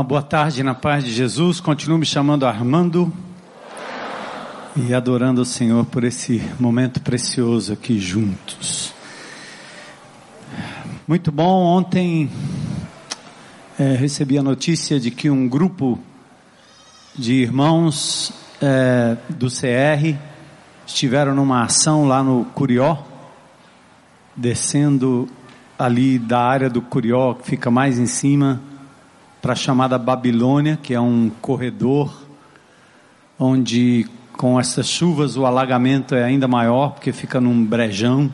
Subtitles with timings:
[0.00, 1.60] Uma boa tarde na paz de Jesus.
[1.60, 3.12] Continuo me chamando Armando
[4.74, 8.94] e adorando o Senhor por esse momento precioso aqui juntos.
[11.06, 11.66] Muito bom.
[11.66, 12.30] Ontem
[13.78, 15.98] é, recebi a notícia de que um grupo
[17.14, 20.16] de irmãos é, do CR
[20.86, 22.96] estiveram numa ação lá no Curió,
[24.34, 25.28] descendo
[25.78, 28.62] ali da área do Curió, que fica mais em cima
[29.40, 32.12] para a chamada Babilônia, que é um corredor
[33.38, 38.30] onde com essas chuvas o alagamento é ainda maior, porque fica num brejão.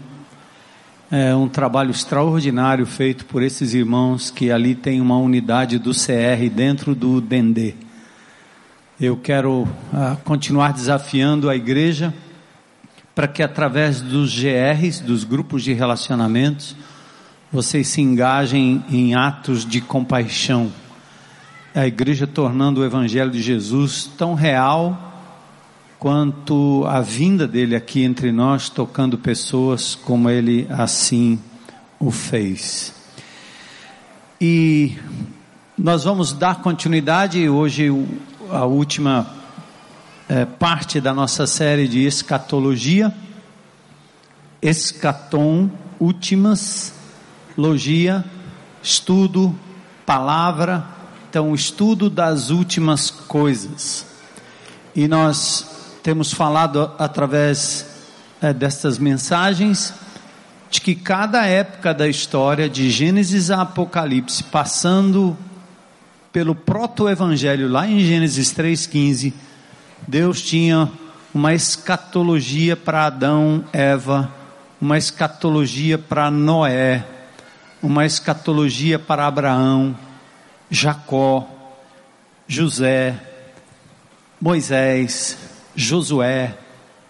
[1.11, 6.51] É um trabalho extraordinário feito por esses irmãos que ali tem uma unidade do CR
[6.53, 7.75] dentro do Dendê.
[9.01, 12.13] Eu quero uh, continuar desafiando a igreja
[13.15, 16.75] para que através dos GRs, dos grupos de relacionamentos,
[17.53, 20.73] vocês se engajem em atos de compaixão
[21.77, 25.13] a igreja tornando o Evangelho de Jesus tão real
[25.99, 31.39] quanto a vinda dele aqui entre nós, tocando pessoas como ele assim
[32.01, 32.95] o fez.
[34.41, 34.97] E
[35.77, 37.91] nós vamos dar continuidade hoje
[38.51, 39.27] a última
[40.31, 43.15] é, parte da nossa série de escatologia,
[44.63, 46.95] escatom, últimas,
[47.55, 48.25] logia,
[48.83, 49.55] estudo,
[50.07, 50.96] palavra,
[51.37, 54.07] então, o estudo das últimas coisas.
[54.95, 55.67] E nós
[56.03, 57.87] temos falado através
[58.41, 59.93] é, destas mensagens
[60.71, 65.37] de que cada época da história, de Gênesis a Apocalipse, passando
[66.33, 69.35] pelo proto-evangelho lá em Gênesis 3,15,
[70.09, 70.91] Deus tinha
[71.35, 74.33] uma escatologia para Adão, Eva,
[74.81, 77.05] uma escatologia para Noé,
[77.83, 79.95] uma escatologia para Abraão,
[80.71, 81.49] Jacó,
[82.49, 83.21] José,
[84.41, 85.39] Moisés,
[85.75, 86.57] Josué,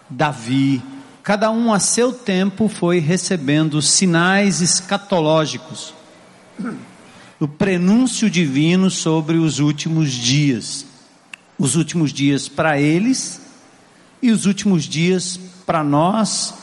[0.09, 0.81] Davi,
[1.23, 5.93] cada um a seu tempo foi recebendo sinais escatológicos,
[7.39, 10.85] o prenúncio divino sobre os últimos dias,
[11.57, 13.41] os últimos dias para eles
[14.21, 16.53] e os últimos dias para nós,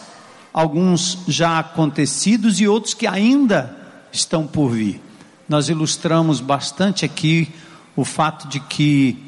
[0.53, 3.77] alguns já acontecidos e outros que ainda
[4.13, 5.01] estão por vir
[5.49, 7.53] nós ilustramos bastante aqui
[7.97, 9.19] o fato de que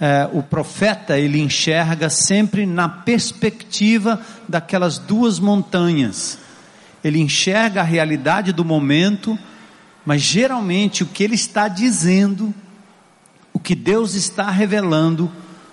[0.00, 6.38] é, o profeta ele enxerga sempre na perspectiva daquelas duas montanhas.
[7.02, 9.38] Ele enxerga a realidade do momento,
[10.04, 12.54] mas geralmente o que ele está dizendo,
[13.52, 15.30] o que Deus está revelando,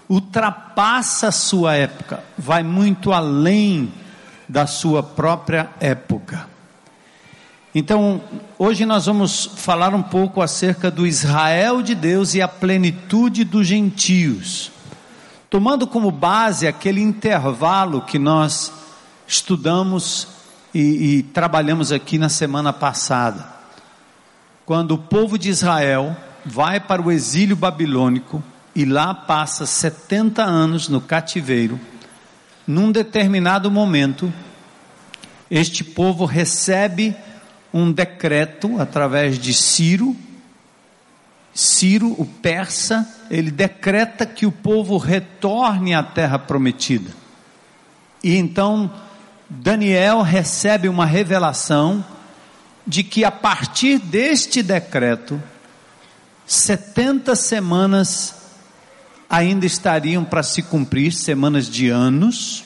[0.07, 3.91] ultrapassa a sua época, vai muito além
[4.47, 6.50] da sua própria época.
[7.73, 8.21] Então,
[8.59, 13.65] hoje nós vamos falar um pouco acerca do Israel de Deus e a plenitude dos
[13.65, 14.73] gentios,
[15.49, 18.73] tomando como base aquele intervalo que nós
[19.25, 20.27] estudamos
[20.73, 20.79] e,
[21.19, 23.47] e trabalhamos aqui na semana passada,
[24.65, 26.13] quando o povo de Israel
[26.45, 28.43] vai para o exílio babilônico
[28.75, 31.79] e lá passa 70 anos no cativeiro,
[32.67, 34.31] num determinado momento,
[35.49, 37.15] este povo recebe
[37.73, 40.15] um decreto através de Ciro.
[41.53, 47.11] Ciro, o persa, ele decreta que o povo retorne à terra prometida.
[48.23, 48.91] E então
[49.49, 52.03] Daniel recebe uma revelação
[52.85, 55.41] de que a partir deste decreto,
[56.45, 58.35] 70 semanas
[59.29, 62.65] ainda estariam para se cumprir, semanas de anos.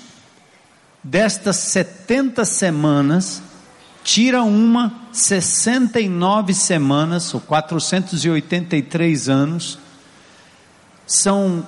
[1.04, 3.42] Destas 70 semanas,
[4.06, 9.80] tira uma 69 semanas, ou 483 anos,
[11.08, 11.66] são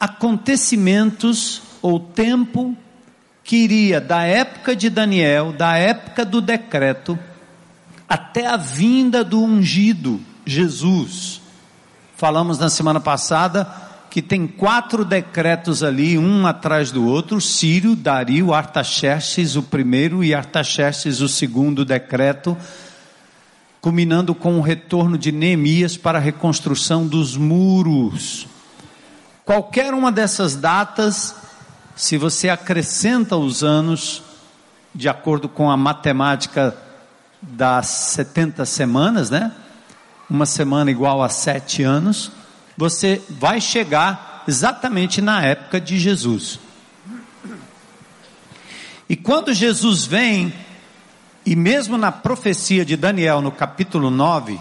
[0.00, 2.74] acontecimentos ou tempo
[3.44, 7.18] que iria da época de Daniel, da época do decreto,
[8.08, 11.42] até a vinda do ungido, Jesus.
[12.16, 13.83] Falamos na semana passada
[14.14, 20.32] que tem quatro decretos ali, um atrás do outro, Sírio, Dario, Artaxerxes o primeiro e
[20.32, 22.56] Artaxerxes o segundo decreto,
[23.80, 28.46] culminando com o retorno de Neemias para a reconstrução dos muros.
[29.44, 31.34] Qualquer uma dessas datas,
[31.96, 34.22] se você acrescenta os anos,
[34.94, 36.72] de acordo com a matemática
[37.42, 39.50] das 70 semanas, né?
[40.30, 42.30] Uma semana igual a sete anos,
[42.76, 46.58] você vai chegar exatamente na época de Jesus.
[49.08, 50.52] E quando Jesus vem,
[51.44, 54.58] e mesmo na profecia de Daniel, no capítulo 9,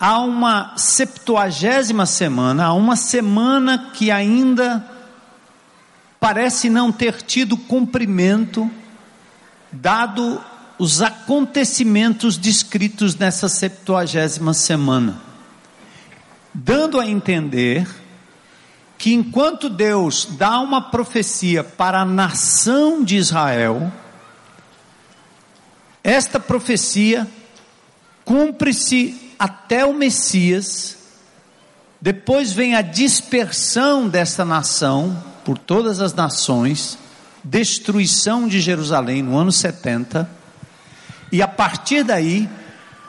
[0.00, 4.84] há uma septuagésima semana, há uma semana que ainda
[6.18, 8.70] parece não ter tido cumprimento,
[9.70, 10.40] dado
[10.78, 15.20] os acontecimentos descritos nessa septuagésima semana,
[16.52, 17.86] dando a entender
[18.96, 23.92] que enquanto Deus dá uma profecia para a nação de Israel,
[26.02, 27.26] esta profecia
[28.24, 30.96] cumpre-se até o Messias,
[32.00, 36.98] depois vem a dispersão desta nação por todas as nações,
[37.44, 40.28] destruição de Jerusalém no ano 70,
[41.30, 42.48] e a partir daí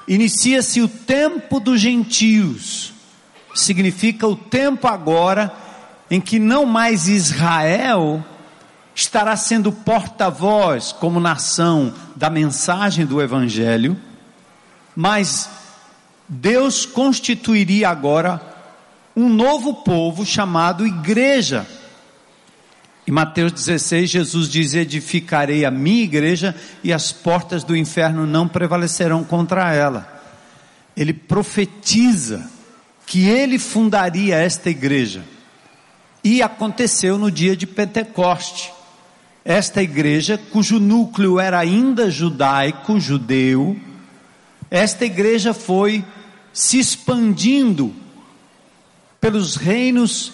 [0.08, 2.94] inicia-se o tempo dos gentios,
[3.60, 5.54] significa o tempo agora
[6.10, 8.24] em que não mais Israel
[8.96, 13.98] estará sendo porta-voz como nação da mensagem do Evangelho,
[14.96, 15.50] mas
[16.28, 18.42] Deus constituiria agora
[19.16, 21.66] um novo povo chamado igreja.
[23.08, 28.48] Em Mateus 16, Jesus diz: Edificarei a minha igreja e as portas do inferno não
[28.48, 30.22] prevalecerão contra ela.
[30.96, 32.50] Ele profetiza
[33.10, 35.26] que ele fundaria esta igreja.
[36.24, 38.72] E aconteceu no dia de Pentecoste.
[39.44, 43.76] Esta igreja, cujo núcleo era ainda judaico, judeu,
[44.70, 46.06] esta igreja foi
[46.54, 47.92] se expandindo
[49.20, 50.32] pelos reinos,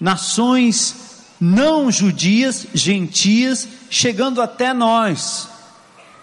[0.00, 5.50] nações não judias, gentias, chegando até nós.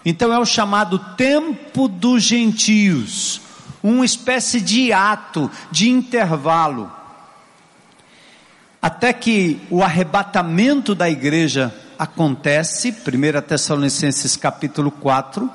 [0.04, 3.42] Então é o chamado tempo dos gentios,
[3.82, 6.90] uma espécie de ato, de intervalo.
[8.80, 15.50] Até que o arrebatamento da igreja acontece, 1 Tessalonicenses capítulo 4,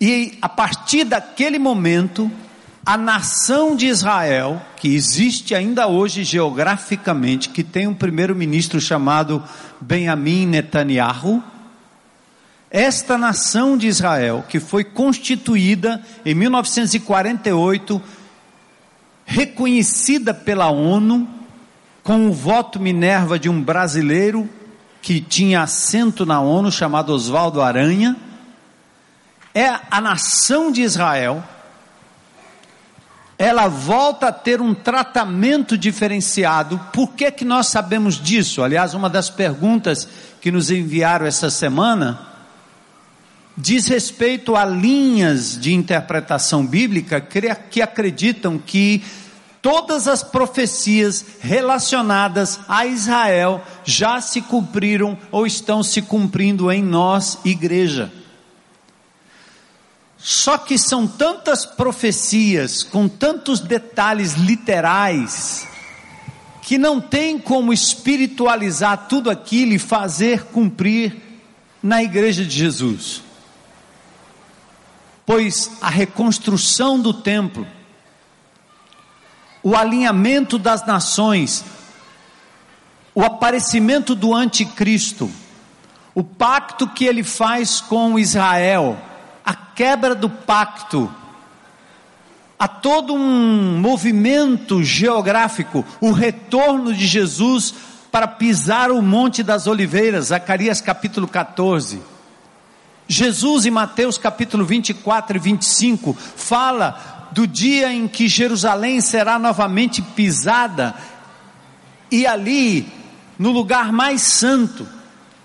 [0.00, 2.30] e a partir daquele momento,
[2.86, 9.42] a nação de Israel, que existe ainda hoje geograficamente, que tem um primeiro-ministro chamado
[9.80, 11.42] Benjamin Netanyahu,
[12.70, 18.00] esta nação de Israel, que foi constituída em 1948,
[19.24, 21.26] reconhecida pela ONU,
[22.02, 24.48] com o voto Minerva de um brasileiro
[25.00, 28.16] que tinha assento na ONU, chamado Oswaldo Aranha,
[29.54, 31.42] é a nação de Israel,
[33.38, 36.78] ela volta a ter um tratamento diferenciado.
[36.92, 38.62] Por que que nós sabemos disso?
[38.62, 40.08] Aliás, uma das perguntas
[40.40, 42.27] que nos enviaram essa semana
[43.60, 49.02] diz respeito a linhas de interpretação bíblica que acreditam que
[49.60, 57.38] todas as profecias relacionadas a Israel já se cumpriram ou estão se cumprindo em nós,
[57.44, 58.12] igreja.
[60.16, 65.66] Só que são tantas profecias, com tantos detalhes literais,
[66.62, 71.16] que não tem como espiritualizar tudo aquilo e fazer cumprir
[71.82, 73.27] na igreja de Jesus.
[75.28, 77.66] Pois a reconstrução do templo,
[79.62, 81.62] o alinhamento das nações,
[83.14, 85.30] o aparecimento do anticristo,
[86.14, 88.98] o pacto que ele faz com Israel,
[89.44, 91.14] a quebra do pacto,
[92.58, 97.74] há todo um movimento geográfico, o retorno de Jesus
[98.10, 102.00] para pisar o Monte das Oliveiras, Zacarias capítulo 14.
[103.08, 110.02] Jesus em Mateus capítulo 24 e 25 fala do dia em que Jerusalém será novamente
[110.02, 110.94] pisada,
[112.10, 112.90] e ali,
[113.38, 114.86] no lugar mais santo,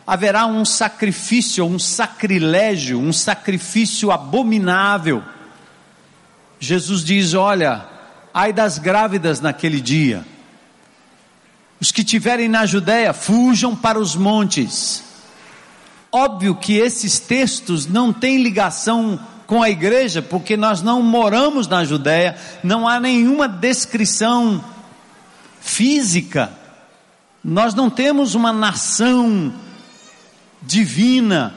[0.08, 5.24] haverá um sacrifício, um sacrilégio, um sacrifício abominável.
[6.60, 7.86] Jesus diz: Olha,
[8.34, 10.26] ai das grávidas naquele dia.
[11.82, 15.03] Os que tiverem na Judéia, fujam para os montes.
[16.16, 21.84] Óbvio que esses textos não têm ligação com a igreja, porque nós não moramos na
[21.84, 24.64] Judéia, não há nenhuma descrição
[25.60, 26.52] física,
[27.44, 29.52] nós não temos uma nação
[30.62, 31.52] divina.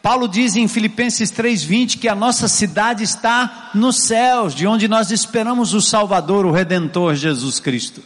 [0.00, 5.10] Paulo diz em Filipenses 3:20 que a nossa cidade está nos céus, de onde nós
[5.10, 8.00] esperamos o Salvador, o Redentor Jesus Cristo.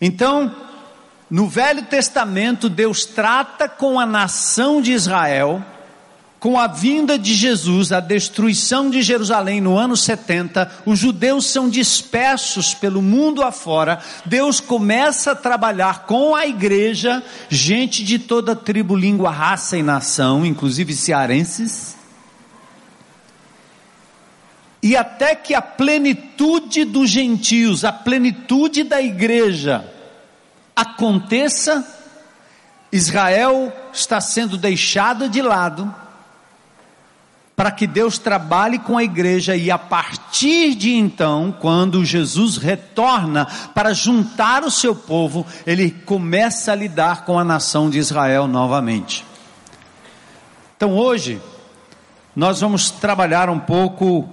[0.00, 0.52] Então,
[1.30, 5.64] no Velho Testamento, Deus trata com a nação de Israel
[6.44, 11.70] com a vinda de Jesus, a destruição de Jerusalém no ano 70, os judeus são
[11.70, 13.98] dispersos pelo mundo afora.
[14.26, 20.44] Deus começa a trabalhar com a igreja, gente de toda tribo, língua, raça e nação,
[20.44, 21.96] inclusive cearenses.
[24.82, 29.93] e até que a plenitude dos gentios, a plenitude da igreja
[30.74, 31.86] aconteça,
[32.90, 35.94] Israel está sendo deixado de lado
[37.56, 43.46] para que Deus trabalhe com a igreja e a partir de então, quando Jesus retorna
[43.72, 49.24] para juntar o seu povo, ele começa a lidar com a nação de Israel novamente.
[50.76, 51.40] Então hoje,
[52.34, 54.28] nós vamos trabalhar um pouco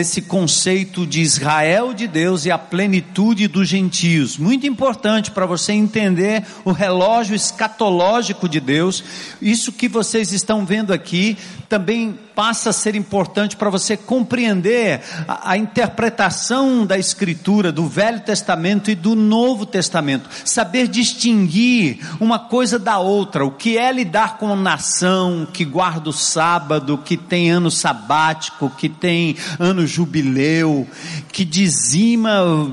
[0.00, 4.36] esse conceito de Israel de Deus e a plenitude dos gentios.
[4.36, 9.02] Muito importante para você entender o relógio escatológico de Deus.
[9.40, 15.52] Isso que vocês estão vendo aqui também passa a ser importante para você compreender a,
[15.52, 20.28] a, interpretação da Escritura, do Velho Testamento e do Novo Testamento.
[20.44, 23.42] Saber distinguir uma coisa da outra.
[23.42, 28.90] O que é lidar com nação que guarda o sábado, que tem ano sabático, que
[28.90, 30.86] tem ano jubileu,
[31.32, 32.30] que dizima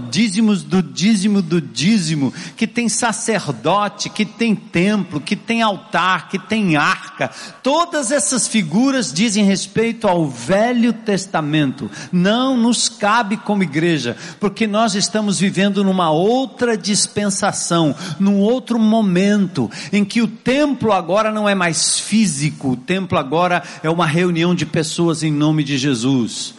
[0.10, 6.38] dízimos do dízimo do dízimo, que tem sacerdote, que tem templo, que tem altar, que
[6.38, 7.32] tem arca.
[7.62, 11.90] Todas essas figuras dizem respeito ao Velho Testamento.
[12.12, 19.70] Não nos cabe como igreja, porque nós estamos vivendo numa outra dispensação, num outro momento,
[19.92, 24.56] em que o templo agora não é mais físico, o templo agora é uma reunião
[24.56, 26.56] de pessoas em nome de Jesus.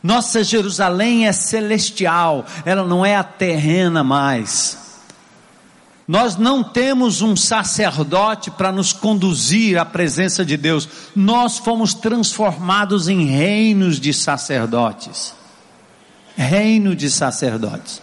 [0.00, 4.85] Nossa Jerusalém é celestial, ela não é a terrena mais.
[6.08, 10.88] Nós não temos um sacerdote para nos conduzir à presença de Deus.
[11.16, 15.34] Nós fomos transformados em reinos de sacerdotes.
[16.36, 18.00] Reino de sacerdotes.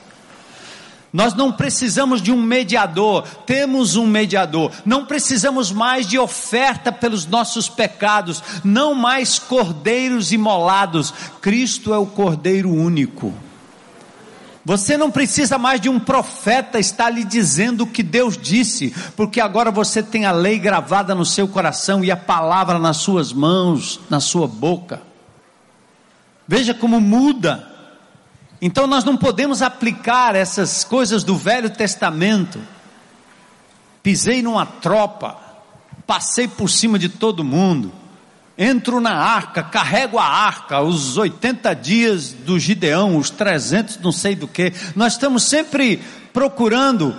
[1.13, 4.71] Nós não precisamos de um mediador, temos um mediador.
[4.83, 11.13] Não precisamos mais de oferta pelos nossos pecados, não mais cordeiros imolados.
[11.39, 13.31] Cristo é o cordeiro único.
[14.65, 19.41] Você não precisa mais de um profeta estar lhe dizendo o que Deus disse, porque
[19.41, 23.99] agora você tem a lei gravada no seu coração e a palavra nas suas mãos,
[24.09, 25.01] na sua boca.
[26.47, 27.67] Veja como muda.
[28.61, 32.59] Então nós não podemos aplicar essas coisas do Velho Testamento.
[34.01, 35.37] Pisei numa tropa,
[36.07, 38.02] passei por cima de todo mundo
[38.57, 44.35] entro na arca, carrego a arca, os 80 dias do Gideão, os 300 não sei
[44.35, 44.73] do que.
[44.95, 47.15] Nós estamos sempre procurando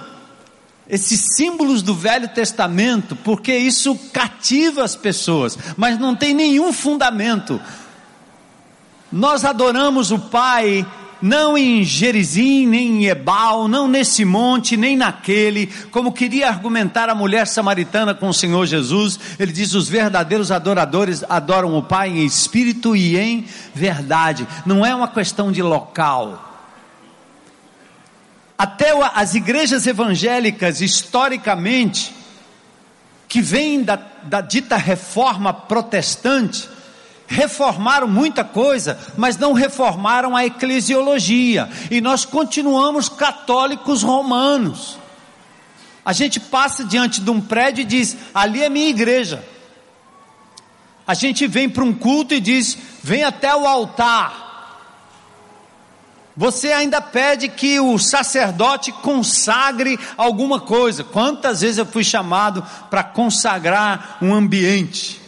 [0.89, 7.61] esses símbolos do Velho Testamento, porque isso cativa as pessoas, mas não tem nenhum fundamento.
[9.11, 10.87] Nós adoramos o Pai
[11.25, 17.15] não em Gerizim, nem em Ebal, não nesse monte, nem naquele, como queria argumentar a
[17.15, 19.19] mulher samaritana com o Senhor Jesus.
[19.39, 24.47] Ele diz: os verdadeiros adoradores adoram o Pai em espírito e em verdade.
[24.67, 26.53] Não é uma questão de local.
[28.59, 32.15] Até as igrejas evangélicas, historicamente,
[33.27, 36.69] que vêm da, da dita reforma protestante,
[37.27, 41.69] reformaram muita coisa, mas não reformaram a eclesiologia.
[41.91, 44.99] E nós continuamos católicos romanos.
[46.05, 49.45] A gente passa diante de um prédio e diz: ali é minha igreja.
[51.07, 54.43] A gente vem para um culto e diz: vem até o altar.
[56.37, 61.05] Você ainda pede que o sacerdote consagre alguma coisa.
[61.05, 65.24] Quantas vezes eu fui chamado para consagrar um ambiente?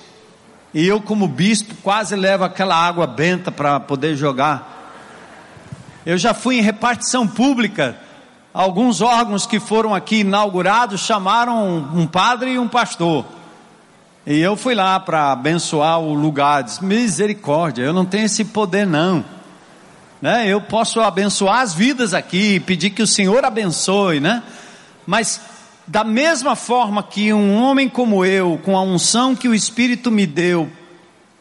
[0.77, 4.93] E eu, como bispo, quase levo aquela água benta para poder jogar.
[6.05, 7.97] Eu já fui em repartição pública.
[8.53, 13.25] Alguns órgãos que foram aqui inaugurados chamaram um padre e um pastor.
[14.27, 16.65] E eu fui lá para abençoar o lugar.
[16.65, 19.25] Disse, misericórdia, eu não tenho esse poder não.
[20.21, 20.47] Né?
[20.47, 24.43] Eu posso abençoar as vidas aqui, pedir que o Senhor abençoe, né?
[25.07, 25.41] Mas
[25.87, 30.27] da mesma forma que um homem como eu, com a unção que o Espírito me
[30.27, 30.71] deu,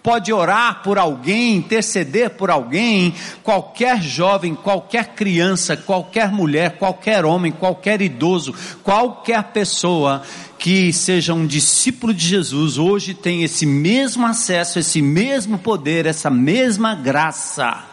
[0.03, 7.51] pode orar por alguém, interceder por alguém, qualquer jovem, qualquer criança, qualquer mulher, qualquer homem,
[7.51, 10.21] qualquer idoso, qualquer pessoa
[10.59, 16.29] que seja um discípulo de Jesus, hoje tem esse mesmo acesso, esse mesmo poder, essa
[16.29, 17.83] mesma graça.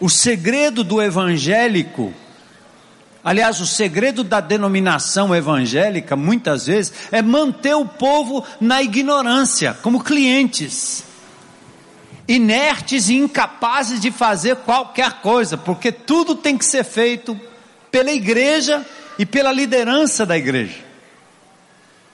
[0.00, 2.12] O segredo do evangélico
[3.24, 10.04] Aliás, o segredo da denominação evangélica, muitas vezes, é manter o povo na ignorância, como
[10.04, 11.02] clientes,
[12.28, 17.38] inertes e incapazes de fazer qualquer coisa, porque tudo tem que ser feito
[17.90, 18.84] pela igreja
[19.18, 20.84] e pela liderança da igreja.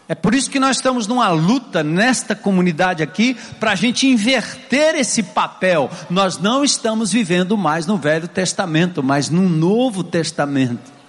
[0.09, 4.95] É por isso que nós estamos numa luta nesta comunidade aqui, para a gente inverter
[4.95, 5.90] esse papel.
[6.09, 11.00] Nós não estamos vivendo mais no Velho Testamento, mas no Novo Testamento.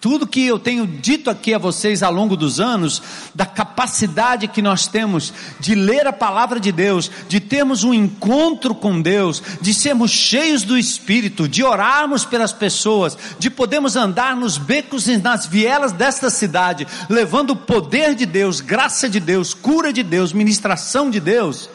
[0.00, 3.02] Tudo que eu tenho dito aqui a vocês ao longo dos anos,
[3.34, 5.30] da capacidade que nós temos
[5.60, 10.62] de ler a palavra de Deus, de termos um encontro com Deus, de sermos cheios
[10.62, 16.30] do Espírito, de orarmos pelas pessoas, de podermos andar nos becos e nas vielas desta
[16.30, 21.68] cidade, levando o poder de Deus, graça de Deus, cura de Deus, ministração de Deus,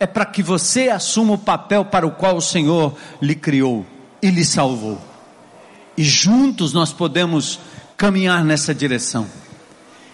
[0.00, 3.86] é para que você assuma o papel para o qual o Senhor lhe criou
[4.20, 5.11] e lhe salvou
[5.96, 7.58] e juntos nós podemos
[7.96, 9.26] caminhar nessa direção.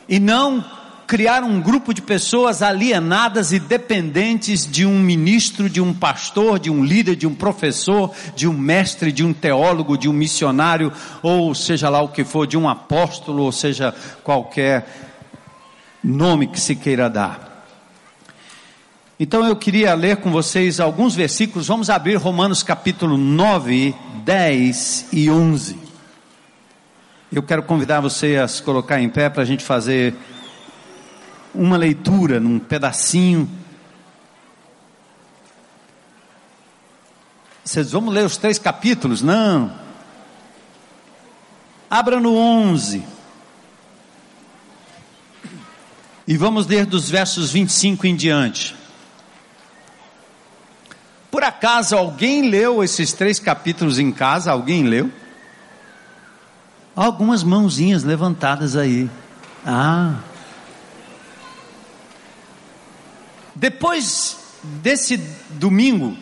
[0.09, 0.65] E não
[1.07, 6.71] criar um grupo de pessoas alienadas e dependentes de um ministro, de um pastor, de
[6.71, 10.93] um líder, de um professor, de um mestre, de um teólogo, de um missionário,
[11.23, 14.87] ou seja lá o que for, de um apóstolo, ou seja qualquer
[16.05, 17.48] nome que se queira dar.
[19.21, 21.67] Então eu queria ler com vocês alguns versículos.
[21.67, 23.93] Vamos abrir Romanos capítulo 9,
[24.25, 25.77] 10 e 11.
[27.33, 30.15] Eu quero convidar você a se colocar em pé para a gente fazer
[31.53, 33.51] uma leitura num pedacinho.
[37.65, 39.21] Vocês vamos ler os três capítulos?
[39.21, 39.73] Não.
[41.91, 43.03] Abra no 11.
[46.25, 48.78] E vamos ler dos versos 25 em diante.
[51.31, 54.51] Por acaso alguém leu esses três capítulos em casa?
[54.51, 55.11] Alguém leu?
[56.97, 59.11] Algumas mãozinhas levantadas aí.
[59.65, 60.15] Ah.
[63.55, 65.19] Depois desse
[65.51, 66.17] domingo,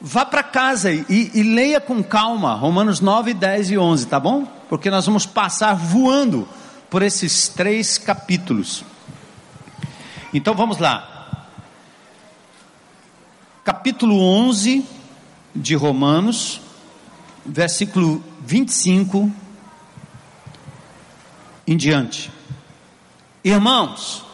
[0.00, 4.46] vá para casa e, e, leia com calma Romanos 9, 10 e 11, tá bom?
[4.68, 6.48] Porque nós vamos passar voando
[6.88, 8.84] por esses três capítulos.
[10.32, 11.11] Então vamos lá
[13.64, 14.84] capítulo 11
[15.54, 16.60] de Romanos,
[17.46, 19.30] versículo 25
[21.64, 22.28] em diante.
[23.44, 24.24] Irmãos,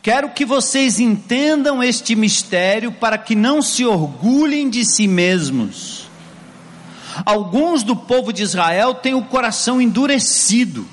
[0.00, 6.08] quero que vocês entendam este mistério para que não se orgulhem de si mesmos.
[7.26, 10.86] Alguns do povo de Israel têm o coração endurecido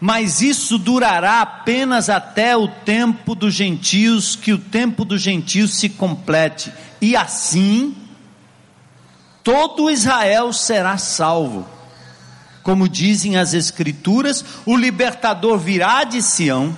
[0.00, 5.88] mas isso durará apenas até o tempo dos gentios, que o tempo dos gentios se
[5.88, 7.94] complete, e assim
[9.42, 11.66] todo Israel será salvo.
[12.62, 16.74] Como dizem as Escrituras, o libertador virá de Sião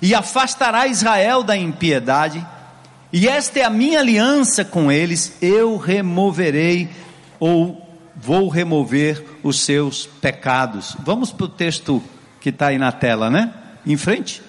[0.00, 2.44] e afastará Israel da impiedade,
[3.12, 6.90] e esta é a minha aliança com eles: eu removerei
[7.38, 10.96] ou vou remover os seus pecados.
[11.00, 12.02] Vamos para o texto
[12.42, 13.54] que está aí na tela, né?
[13.86, 14.42] Em frente.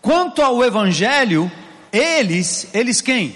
[0.00, 1.50] Quanto ao Evangelho,
[1.92, 3.34] eles, eles quem?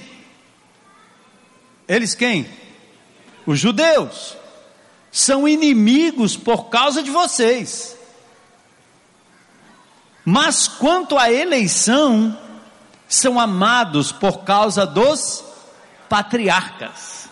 [1.88, 2.48] Eles quem?
[3.44, 4.36] Os judeus.
[5.10, 7.96] São inimigos por causa de vocês.
[10.24, 12.36] Mas quanto à eleição,
[13.08, 15.44] são amados por causa dos
[16.08, 17.25] patriarcas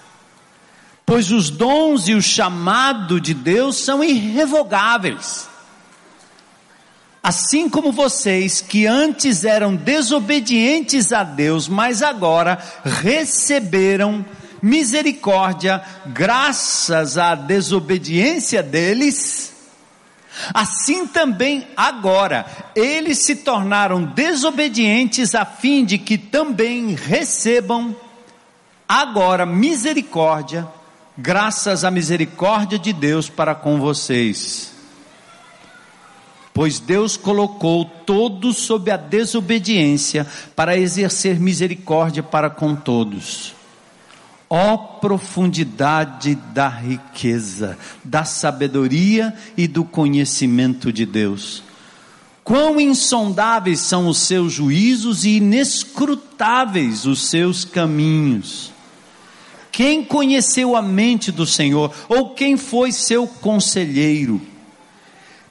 [1.07, 5.49] pois os dons e o chamado de Deus são irrevogáveis.
[7.23, 14.25] Assim como vocês que antes eram desobedientes a Deus, mas agora receberam
[14.63, 19.55] misericórdia graças à desobediência deles,
[20.53, 27.95] assim também agora eles se tornaram desobedientes a fim de que também recebam
[28.89, 30.67] agora misericórdia
[31.17, 34.73] graças à misericórdia de Deus para com vocês.
[36.53, 43.55] Pois Deus colocou todos sob a desobediência para exercer misericórdia para com todos.
[44.49, 51.65] Ó profundidade da riqueza, da sabedoria e do conhecimento de Deus.
[52.45, 58.74] Quão insondáveis são os seus juízos e inescrutáveis os seus caminhos.
[59.75, 61.93] Quem conheceu a mente do Senhor?
[62.09, 64.41] Ou quem foi seu conselheiro?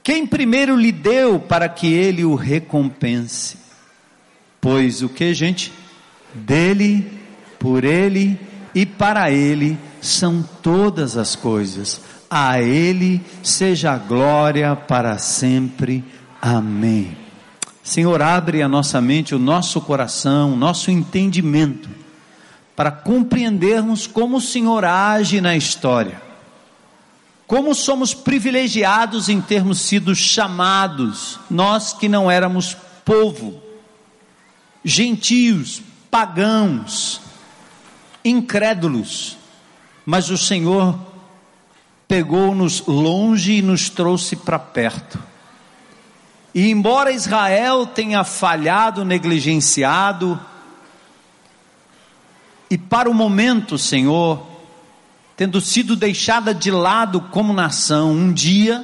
[0.01, 3.57] Quem primeiro lhe deu para que ele o recompense?
[4.61, 5.73] Pois o que, gente?
[6.33, 7.05] Dele,
[7.59, 8.39] por ele
[8.73, 11.99] e para ele são todas as coisas.
[12.29, 16.01] A ele seja a glória para sempre.
[16.41, 17.17] Amém.
[17.83, 22.02] Senhor, abre a nossa mente, o nosso coração, o nosso entendimento
[22.75, 26.21] para compreendermos como o Senhor age na história.
[27.45, 33.61] Como somos privilegiados em termos sido chamados, nós que não éramos povo,
[34.83, 37.21] gentios, pagãos,
[38.23, 39.37] incrédulos,
[40.05, 40.97] mas o Senhor
[42.07, 45.19] pegou-nos longe e nos trouxe para perto.
[46.55, 50.39] E embora Israel tenha falhado, negligenciado,
[52.73, 54.43] e para o momento, Senhor,
[55.37, 58.83] tendo sido deixada de lado como nação, um dia,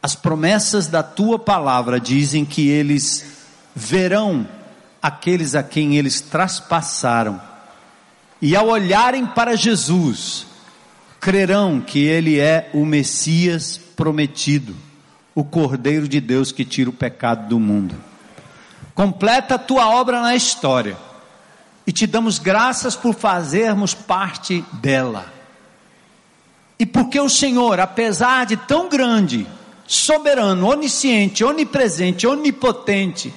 [0.00, 3.42] as promessas da tua palavra dizem que eles
[3.74, 4.46] verão
[5.02, 7.42] aqueles a quem eles traspassaram,
[8.40, 10.46] e ao olharem para Jesus,
[11.18, 14.76] crerão que ele é o Messias prometido,
[15.34, 17.96] o Cordeiro de Deus que tira o pecado do mundo.
[18.94, 20.96] Completa a tua obra na história
[21.86, 25.32] e te damos graças por fazermos parte dela.
[26.78, 29.46] E porque o Senhor, apesar de tão grande,
[29.86, 33.32] soberano, onisciente, onipresente, onipotente,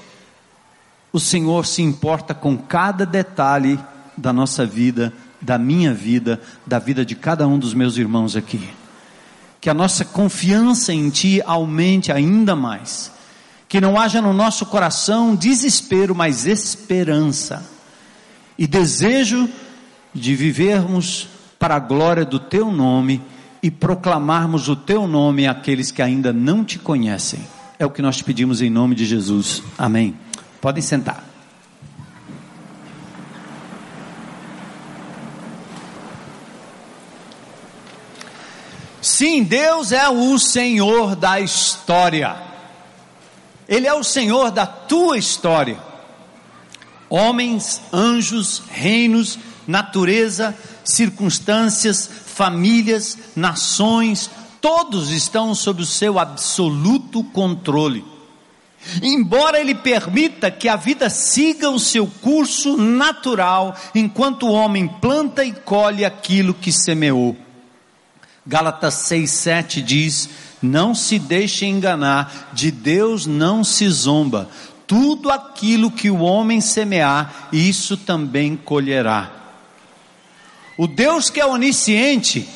[1.12, 3.80] o Senhor se importa com cada detalhe
[4.16, 8.70] da nossa vida da minha vida, da vida de cada um dos meus irmãos aqui.
[9.60, 13.12] Que a nossa confiança em Ti aumente ainda mais.
[13.68, 17.66] Que não haja no nosso coração desespero, mas esperança.
[18.58, 19.50] E desejo
[20.14, 21.28] de vivermos
[21.60, 23.22] para a glória do Teu nome
[23.62, 27.40] e proclamarmos o Teu nome àqueles que ainda não te conhecem.
[27.80, 29.62] É o que nós pedimos em nome de Jesus.
[29.78, 30.16] Amém.
[30.60, 31.24] Podem sentar.
[39.02, 42.36] Sim, Deus é o Senhor da história.
[43.68, 45.87] Ele é o Senhor da tua história.
[47.10, 54.30] Homens, anjos, reinos, natureza, circunstâncias, famílias, nações,
[54.62, 58.04] todos estão sob o seu absoluto controle.
[59.02, 65.44] Embora ele permita que a vida siga o seu curso natural, enquanto o homem planta
[65.44, 67.36] e colhe aquilo que semeou.
[68.46, 70.30] Gálatas 6,7 diz:
[70.62, 74.50] Não se deixe enganar, de Deus não se zomba.
[74.88, 79.30] Tudo aquilo que o homem semear, isso também colherá.
[80.78, 82.48] O Deus que é onisciente,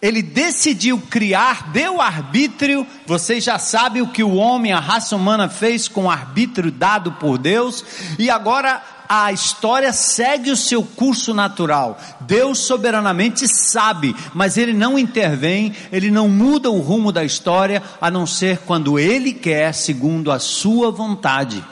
[0.00, 2.86] ele decidiu criar, deu arbítrio.
[3.06, 7.12] Vocês já sabem o que o homem, a raça humana fez com o arbítrio dado
[7.12, 7.84] por Deus,
[8.18, 8.82] e agora
[9.14, 12.00] a história segue o seu curso natural.
[12.20, 18.10] Deus soberanamente sabe, mas ele não intervém, ele não muda o rumo da história, a
[18.10, 21.62] não ser quando ele quer, segundo a sua vontade.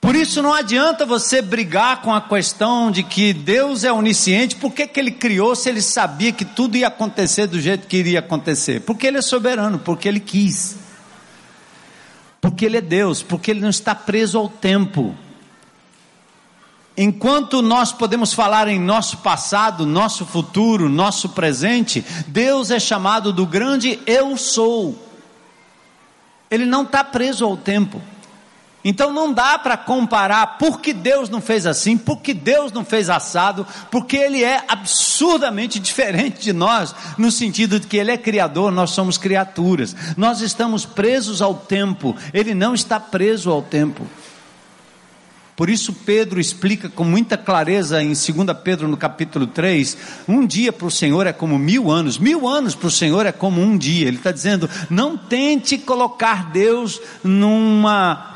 [0.00, 4.72] Por isso não adianta você brigar com a questão de que Deus é onisciente, por
[4.72, 8.18] que, que ele criou se ele sabia que tudo ia acontecer do jeito que iria
[8.18, 8.80] acontecer?
[8.80, 10.78] Porque ele é soberano, porque ele quis.
[12.40, 15.14] Porque ele é Deus, porque ele não está preso ao tempo.
[16.96, 23.44] Enquanto nós podemos falar em nosso passado, nosso futuro, nosso presente, Deus é chamado do
[23.44, 24.96] grande Eu sou.
[26.48, 28.00] Ele não está preso ao tempo.
[28.84, 32.84] Então não dá para comparar por que Deus não fez assim, por que Deus não
[32.84, 38.18] fez assado, porque Ele é absurdamente diferente de nós, no sentido de que Ele é
[38.18, 39.96] criador, nós somos criaturas.
[40.18, 44.06] Nós estamos presos ao tempo, Ele não está preso ao tempo.
[45.56, 48.26] Por isso Pedro explica com muita clareza em 2
[48.64, 52.74] Pedro no capítulo 3, um dia para o Senhor é como mil anos, mil anos
[52.74, 54.08] para o Senhor é como um dia.
[54.08, 58.32] Ele está dizendo, não tente colocar Deus numa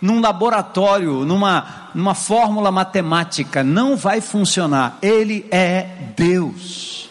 [0.00, 4.96] num laboratório, numa, numa fórmula matemática, não vai funcionar.
[5.02, 7.10] Ele é Deus.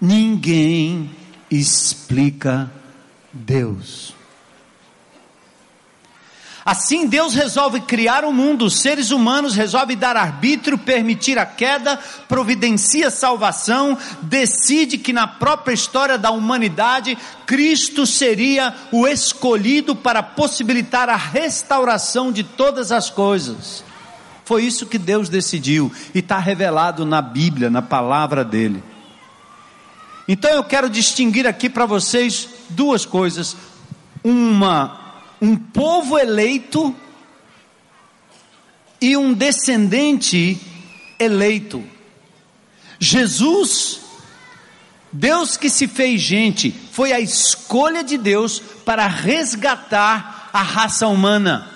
[0.00, 1.10] Ninguém
[1.50, 2.70] explica
[3.32, 4.14] Deus.
[6.64, 11.98] Assim Deus resolve criar o mundo, os seres humanos resolve dar arbítrio, permitir a queda,
[12.28, 21.08] providencia salvação, decide que na própria história da humanidade Cristo seria o escolhido para possibilitar
[21.08, 23.82] a restauração de todas as coisas.
[24.44, 28.82] Foi isso que Deus decidiu e está revelado na Bíblia, na palavra dele.
[30.28, 33.56] Então eu quero distinguir aqui para vocês duas coisas:
[34.22, 35.01] uma
[35.42, 36.94] um povo eleito
[39.00, 40.56] e um descendente
[41.18, 41.82] eleito.
[43.00, 44.00] Jesus,
[45.12, 51.68] Deus que se fez gente, foi a escolha de Deus para resgatar a raça humana.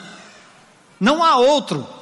[1.00, 1.95] Não há outro.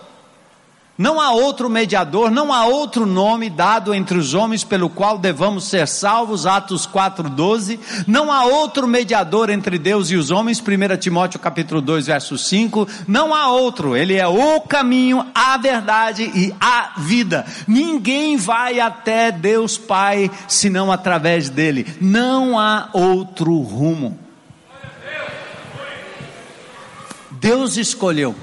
[0.96, 5.64] Não há outro mediador, não há outro nome dado entre os homens pelo qual devamos
[5.64, 7.80] ser salvos, Atos 4:12.
[8.07, 12.87] Não há outro mediador entre Deus e os homens, 1 Timóteo capítulo 2, verso 5.
[13.09, 17.44] Não há outro, ele é o caminho, a verdade e a vida.
[17.66, 21.87] Ninguém vai até Deus Pai senão através dele.
[22.00, 24.16] Não há outro rumo.
[27.33, 28.37] Deus escolheu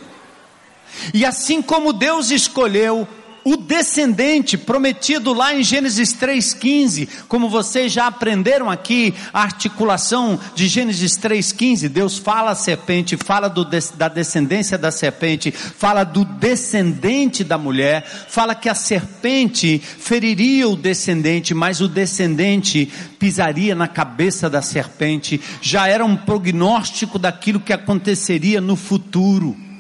[1.14, 3.08] e assim como Deus escolheu
[3.44, 10.68] o descendente prometido lá em Gênesis 3,15, como vocês já aprenderam aqui, a articulação de
[10.68, 17.44] Gênesis 3,15, Deus fala a serpente, fala do, da descendência da serpente, fala do descendente
[17.44, 24.50] da mulher, fala que a serpente feriria o descendente, mas o descendente pisaria na cabeça
[24.50, 29.71] da serpente, já era um prognóstico daquilo que aconteceria no futuro.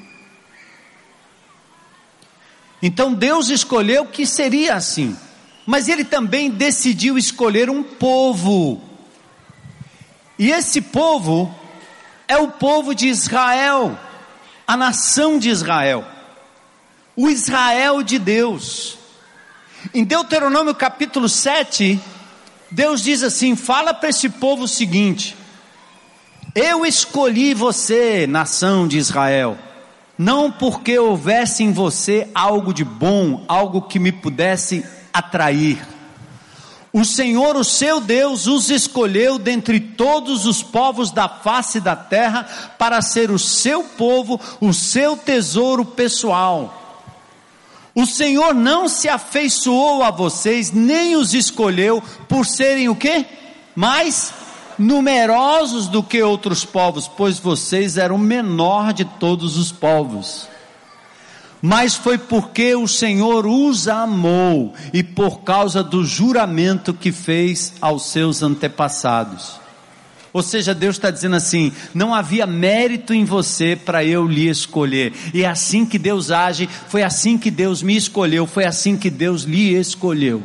[2.81, 5.15] Então Deus escolheu que seria assim,
[5.65, 8.81] mas Ele também decidiu escolher um povo,
[10.39, 11.53] e esse povo
[12.27, 13.97] é o povo de Israel,
[14.65, 16.03] a nação de Israel,
[17.15, 18.97] o Israel de Deus.
[19.93, 21.99] Em Deuteronômio capítulo 7,
[22.71, 25.35] Deus diz assim: fala para esse povo o seguinte:
[26.55, 29.57] Eu escolhi você, nação de Israel
[30.21, 35.84] não porque houvesse em você algo de bom, algo que me pudesse atrair.
[36.93, 42.47] O Senhor, o seu Deus, os escolheu dentre todos os povos da face da terra
[42.77, 47.01] para ser o seu povo, o seu tesouro pessoal.
[47.95, 53.25] O Senhor não se afeiçoou a vocês, nem os escolheu por serem o quê?
[53.75, 54.31] Mais
[54.77, 60.47] numerosos do que outros povos, pois vocês eram o menor de todos os povos.
[61.62, 68.07] Mas foi porque o Senhor os amou e por causa do juramento que fez aos
[68.07, 69.62] seus antepassados.
[70.34, 75.13] Ou seja, Deus está dizendo assim: não havia mérito em você para eu lhe escolher.
[75.34, 79.10] E é assim que Deus age, foi assim que Deus me escolheu, foi assim que
[79.10, 80.41] Deus lhe escolheu.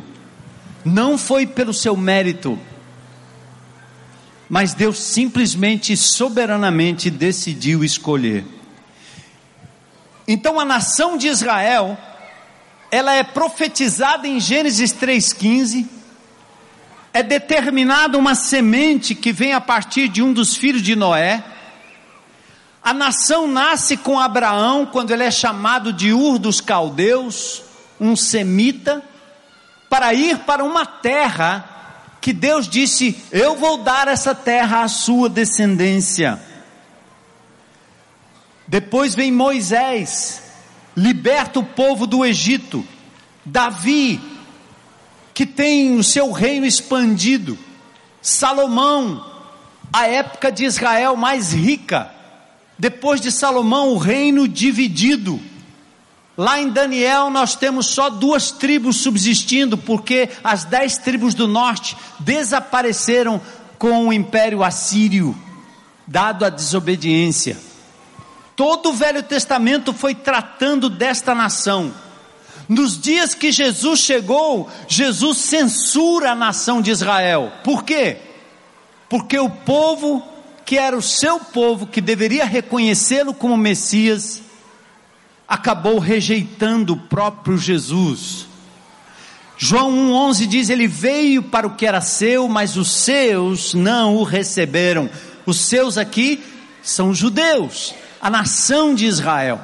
[0.83, 2.59] Não foi pelo seu mérito,
[4.49, 8.45] mas Deus simplesmente, soberanamente decidiu escolher.
[10.27, 11.97] Então a nação de Israel,
[12.91, 15.87] ela é profetizada em Gênesis 3,15,
[17.13, 21.43] é determinada uma semente que vem a partir de um dos filhos de Noé.
[22.83, 27.63] A nação nasce com Abraão quando ele é chamado de Ur dos Caldeus,
[27.99, 29.03] um semita,
[29.89, 31.76] para ir para uma terra
[32.27, 36.37] que Deus disse: Eu vou dar essa terra à sua descendência.
[38.67, 40.43] Depois vem Moisés,
[40.93, 42.85] liberta o povo do Egito.
[43.45, 44.19] Davi,
[45.33, 47.57] que tem o seu reino expandido.
[48.21, 49.25] Salomão,
[49.93, 52.11] a época de Israel mais rica.
[52.77, 55.39] Depois de Salomão, o reino dividido.
[56.37, 61.97] Lá em Daniel nós temos só duas tribos subsistindo, porque as dez tribos do norte
[62.19, 63.41] desapareceram
[63.79, 65.35] com o império assírio,
[66.05, 67.57] dado a desobediência.
[68.55, 71.91] Todo o Velho Testamento foi tratando desta nação.
[72.69, 77.51] Nos dias que Jesus chegou, Jesus censura a nação de Israel.
[77.63, 78.17] Por quê?
[79.09, 80.23] Porque o povo,
[80.65, 84.41] que era o seu povo, que deveria reconhecê-lo como Messias,
[85.47, 88.47] acabou rejeitando o próprio Jesus.
[89.57, 94.23] João 1,11 diz: Ele veio para o que era seu, mas os seus não o
[94.23, 95.09] receberam.
[95.45, 96.43] Os seus aqui
[96.83, 99.61] são os judeus, a nação de Israel.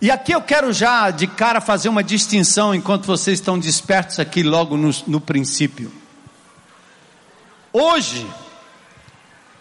[0.00, 4.42] E aqui eu quero já de cara fazer uma distinção enquanto vocês estão despertos aqui
[4.42, 5.90] logo no, no princípio.
[7.72, 8.26] Hoje,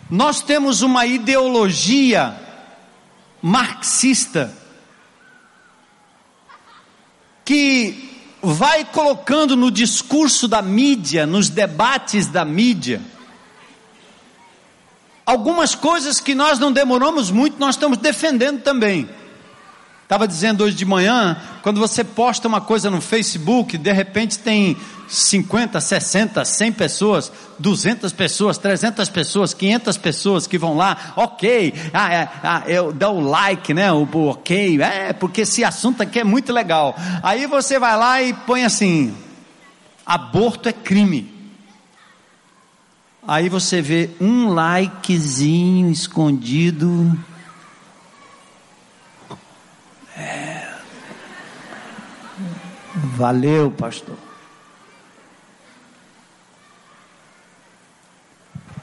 [0.10, 2.43] nós temos uma ideologia
[3.46, 4.56] marxista
[7.44, 8.10] que
[8.42, 13.02] vai colocando no discurso da mídia, nos debates da mídia,
[15.26, 19.10] algumas coisas que nós não demoramos muito, nós estamos defendendo também.
[20.04, 24.78] Estava dizendo hoje de manhã, quando você posta uma coisa no Facebook, de repente tem
[25.08, 32.14] 50, 60, 100 pessoas, 200 pessoas, 300 pessoas, 500 pessoas que vão lá, ok, ah,
[32.14, 36.20] é, ah, eu dá o like, né, o, o ok, é, porque esse assunto aqui
[36.20, 36.96] é muito legal.
[37.24, 39.16] Aí você vai lá e põe assim,
[40.06, 41.32] aborto é crime.
[43.26, 47.18] Aí você vê um likezinho escondido.
[53.16, 54.18] Valeu, pastor.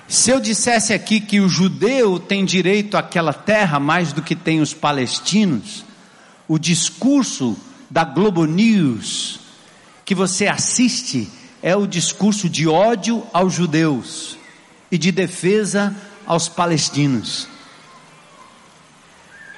[0.07, 4.61] Se eu dissesse aqui que o judeu tem direito àquela terra mais do que tem
[4.61, 5.85] os palestinos,
[6.47, 7.57] o discurso
[7.91, 9.41] da Globo News
[10.05, 11.29] que você assiste
[11.61, 14.37] é o discurso de ódio aos judeus
[14.93, 17.49] e de defesa aos palestinos.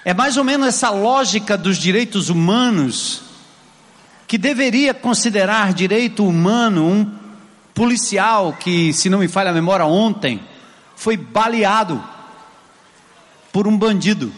[0.03, 3.32] É mais ou menos essa lógica dos direitos humanos
[4.33, 7.15] que deveria considerar direito humano um
[7.75, 10.41] policial que, se não me falha a memória, ontem
[10.97, 12.03] foi baleado
[13.53, 14.33] por um bandido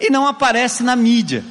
[0.00, 1.44] e não aparece na mídia.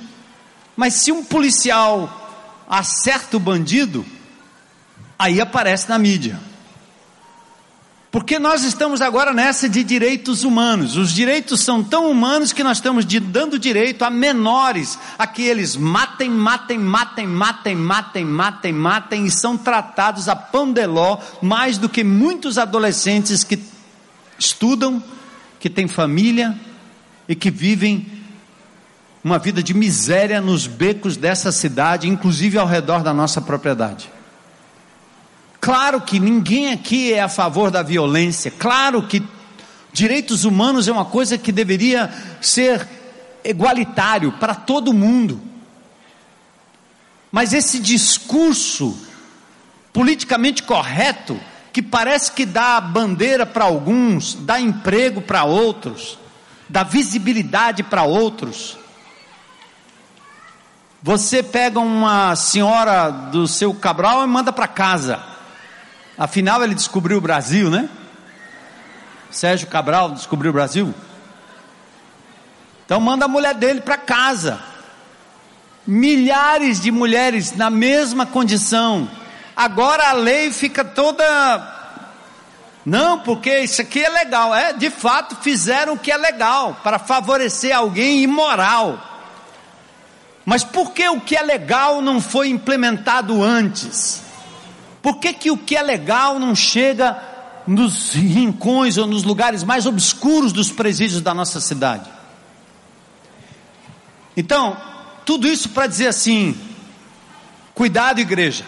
[0.76, 4.06] Mas se um policial acerta o bandido,
[5.18, 6.38] aí aparece na mídia.
[8.10, 10.96] Porque nós estamos agora nessa de direitos humanos.
[10.96, 15.76] Os direitos são tão humanos que nós estamos dando direito a menores, a que eles
[15.76, 22.04] matem, matem, matem, matem, matem, matem, matem e são tratados a pandeló mais do que
[22.04, 23.60] muitos adolescentes que
[24.40, 25.04] estudam,
[25.60, 26.58] que têm família
[27.28, 28.08] e que vivem
[29.22, 34.17] uma vida de miséria nos becos dessa cidade, inclusive ao redor da nossa propriedade.
[35.68, 39.22] Claro que ninguém aqui é a favor da violência, claro que
[39.92, 42.88] direitos humanos é uma coisa que deveria ser
[43.44, 45.42] igualitário para todo mundo.
[47.30, 48.98] Mas esse discurso
[49.92, 51.38] politicamente correto,
[51.74, 56.18] que parece que dá bandeira para alguns, dá emprego para outros,
[56.70, 58.78] dá visibilidade para outros.
[61.04, 65.36] Você pega uma senhora do seu Cabral e manda para casa.
[66.18, 67.88] Afinal, ele descobriu o Brasil, né?
[69.30, 70.94] Sérgio Cabral descobriu o Brasil.
[72.86, 74.60] Então, manda a mulher dele para casa.
[75.86, 79.08] Milhares de mulheres na mesma condição.
[79.56, 81.76] Agora a lei fica toda.
[82.86, 84.56] Não, porque isso aqui é legal.
[84.56, 89.00] É, de fato, fizeram o que é legal para favorecer alguém imoral.
[90.46, 94.27] Mas por que o que é legal não foi implementado antes?
[95.02, 97.22] Por que, que o que é legal não chega
[97.66, 102.10] nos rincões ou nos lugares mais obscuros dos presídios da nossa cidade?
[104.36, 104.78] Então,
[105.26, 106.56] tudo isso para dizer assim:
[107.74, 108.66] cuidado, igreja.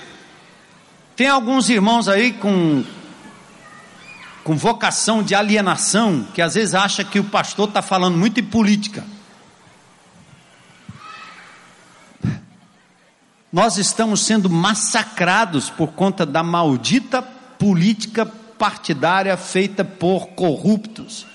[1.16, 2.84] Tem alguns irmãos aí com,
[4.44, 8.44] com vocação de alienação que às vezes acha que o pastor está falando muito em
[8.44, 9.04] política.
[13.52, 21.26] Nós estamos sendo massacrados por conta da maldita política partidária feita por corruptos.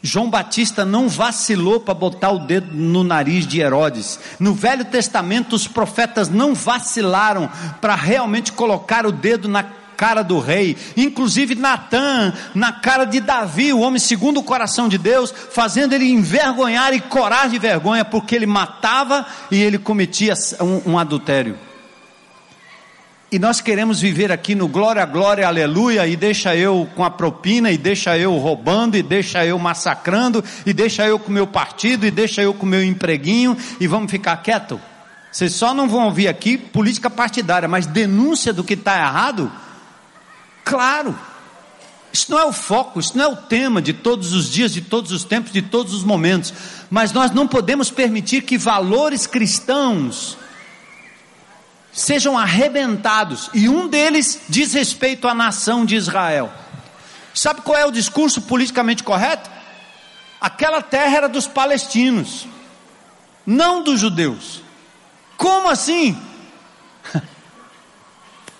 [0.00, 4.18] João Batista não vacilou para botar o dedo no nariz de Herodes.
[4.38, 9.62] No Velho Testamento, os profetas não vacilaram para realmente colocar o dedo na
[10.02, 14.98] cara do rei, inclusive Natã, na cara de Davi, o homem segundo o coração de
[14.98, 20.94] Deus, fazendo ele envergonhar e corar de vergonha, porque ele matava e ele cometia um,
[20.94, 21.56] um adultério.
[23.30, 27.70] E nós queremos viver aqui no glória, glória, aleluia, e deixa eu com a propina,
[27.70, 32.04] e deixa eu roubando, e deixa eu massacrando, e deixa eu com o meu partido,
[32.04, 34.80] e deixa eu com o meu empreguinho, e vamos ficar quieto.
[35.30, 39.50] Vocês só não vão ouvir aqui política partidária, mas denúncia do que está errado,
[40.64, 41.18] Claro,
[42.12, 44.82] isso não é o foco, isso não é o tema de todos os dias, de
[44.82, 46.52] todos os tempos, de todos os momentos,
[46.90, 50.36] mas nós não podemos permitir que valores cristãos
[51.90, 56.52] sejam arrebentados, e um deles diz respeito à nação de Israel.
[57.34, 59.50] Sabe qual é o discurso politicamente correto?
[60.40, 62.46] Aquela terra era dos palestinos,
[63.46, 64.62] não dos judeus.
[65.36, 66.20] Como assim?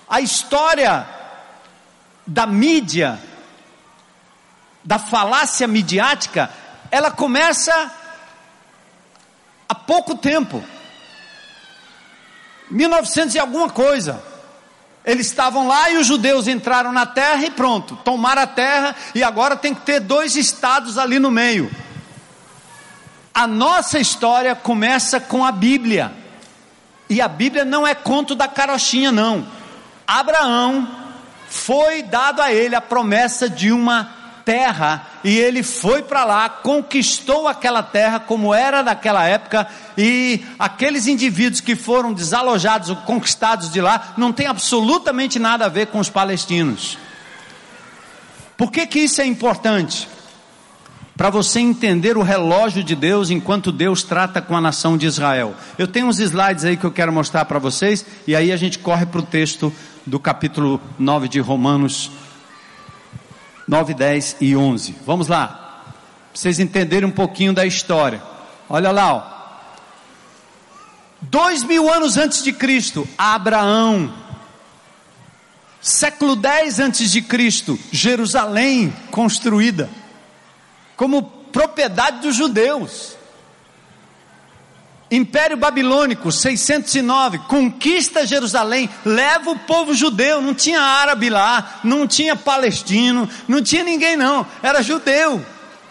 [0.08, 1.21] A história
[2.32, 3.20] da mídia,
[4.82, 6.50] da falácia midiática,
[6.90, 7.92] ela começa
[9.68, 10.64] há pouco tempo.
[12.70, 14.24] 1900 e alguma coisa.
[15.04, 19.22] Eles estavam lá e os judeus entraram na terra e pronto, tomaram a terra e
[19.22, 21.70] agora tem que ter dois estados ali no meio.
[23.34, 26.10] A nossa história começa com a Bíblia.
[27.10, 29.46] E a Bíblia não é conto da carochinha, não.
[30.06, 31.01] Abraão
[31.52, 34.10] foi dado a ele a promessa de uma
[34.42, 41.06] terra e ele foi para lá, conquistou aquela terra como era naquela época e aqueles
[41.06, 45.98] indivíduos que foram desalojados ou conquistados de lá não tem absolutamente nada a ver com
[45.98, 46.96] os palestinos.
[48.56, 50.08] Por que que isso é importante?
[51.16, 55.54] para você entender o relógio de Deus enquanto Deus trata com a nação de Israel.
[55.78, 58.78] Eu tenho uns slides aí que eu quero mostrar para vocês, e aí a gente
[58.78, 59.72] corre para o texto
[60.06, 62.10] do capítulo 9 de Romanos
[63.66, 64.96] 9, 10 e 11.
[65.06, 65.94] Vamos lá, para
[66.34, 68.22] vocês entenderem um pouquinho da história.
[68.68, 69.32] Olha lá, ó.
[71.22, 74.12] Dois mil anos antes de Cristo, Abraão.
[75.80, 79.90] Século 10 antes de Cristo, Jerusalém construída
[80.96, 83.16] como propriedade dos judeus.
[85.12, 92.34] Império Babilônico, 609, conquista Jerusalém, leva o povo judeu, não tinha árabe lá, não tinha
[92.34, 95.44] palestino, não tinha ninguém não, era judeu.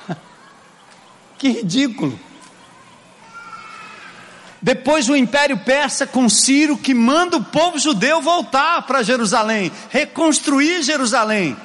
[1.38, 2.20] Que ridículo.
[4.62, 10.84] Depois o Império Persa com Ciro que manda o povo judeu voltar para Jerusalém, reconstruir
[10.84, 11.58] Jerusalém.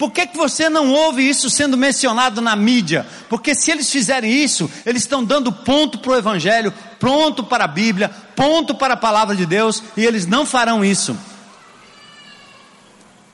[0.00, 3.06] Por que, que você não ouve isso sendo mencionado na mídia?
[3.28, 7.68] Porque se eles fizerem isso, eles estão dando ponto para o Evangelho, pronto para a
[7.68, 11.14] Bíblia, ponto para a palavra de Deus, e eles não farão isso.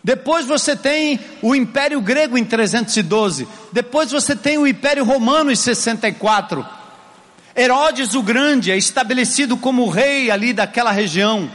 [0.02, 3.46] Depois você tem o Império Grego em 312.
[3.70, 6.66] Depois você tem o Império Romano em 64.
[7.56, 11.48] Herodes o Grande é estabelecido como rei ali daquela região.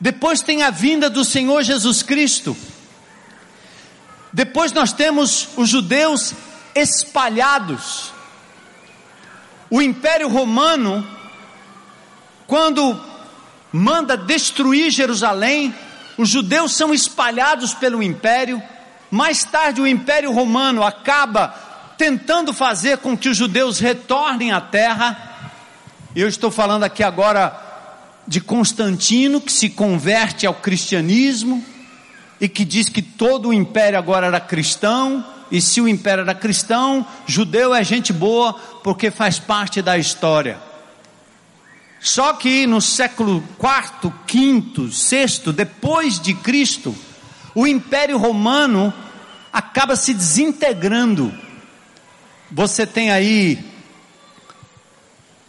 [0.00, 2.56] Depois tem a vinda do Senhor Jesus Cristo.
[4.32, 6.32] Depois nós temos os judeus
[6.74, 8.12] espalhados.
[9.68, 11.06] O Império Romano,
[12.46, 12.98] quando
[13.70, 15.74] manda destruir Jerusalém,
[16.16, 18.62] os judeus são espalhados pelo império.
[19.10, 21.48] Mais tarde, o Império Romano acaba
[21.98, 25.50] tentando fazer com que os judeus retornem à terra.
[26.16, 27.58] Eu estou falando aqui agora
[28.26, 31.71] de Constantino, que se converte ao cristianismo
[32.42, 36.34] e que diz que todo o império agora era cristão, e se o império era
[36.34, 40.60] cristão, judeu é gente boa porque faz parte da história.
[42.00, 46.92] Só que no século IV, V, VI, depois de Cristo,
[47.54, 48.92] o Império Romano
[49.52, 51.32] acaba se desintegrando.
[52.50, 53.64] Você tem aí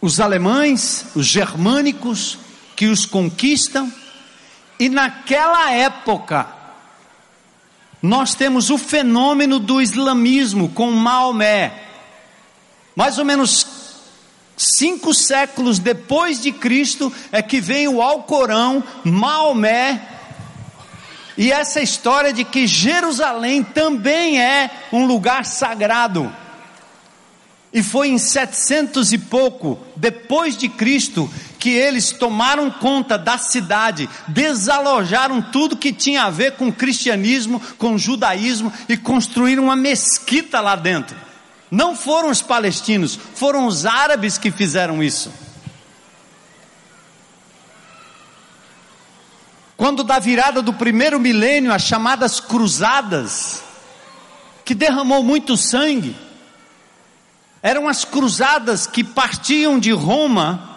[0.00, 2.38] os alemães, os germânicos,
[2.76, 3.92] que os conquistam,
[4.78, 6.62] e naquela época,
[8.04, 11.72] nós temos o fenômeno do islamismo com Maomé.
[12.94, 13.66] Mais ou menos
[14.54, 20.06] cinco séculos depois de Cristo é que vem o Alcorão, Maomé,
[21.38, 26.30] e essa história de que Jerusalém também é um lugar sagrado.
[27.72, 31.28] E foi em 700 e pouco depois de Cristo
[31.64, 37.96] que eles tomaram conta da cidade, desalojaram tudo que tinha a ver com cristianismo, com
[37.96, 41.16] judaísmo e construíram uma mesquita lá dentro.
[41.70, 45.32] Não foram os palestinos, foram os árabes que fizeram isso.
[49.74, 53.64] Quando da virada do primeiro milênio, as chamadas cruzadas,
[54.66, 56.14] que derramou muito sangue,
[57.62, 60.73] eram as cruzadas que partiam de Roma,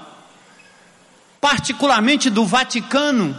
[1.40, 3.38] particularmente do Vaticano,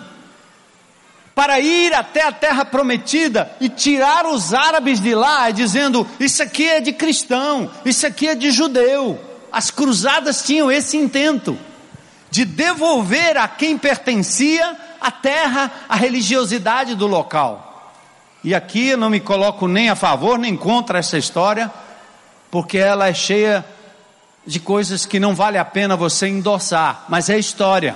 [1.35, 6.67] para ir até a terra prometida e tirar os árabes de lá, dizendo: Isso aqui
[6.69, 9.19] é de cristão, isso aqui é de judeu.
[9.53, 11.57] As cruzadas tinham esse intento
[12.31, 17.93] de devolver a quem pertencia a terra, a religiosidade do local.
[18.43, 21.71] E aqui eu não me coloco nem a favor nem contra essa história,
[22.51, 23.65] porque ela é cheia
[24.49, 27.95] de coisas que não vale a pena você endossar, mas é história.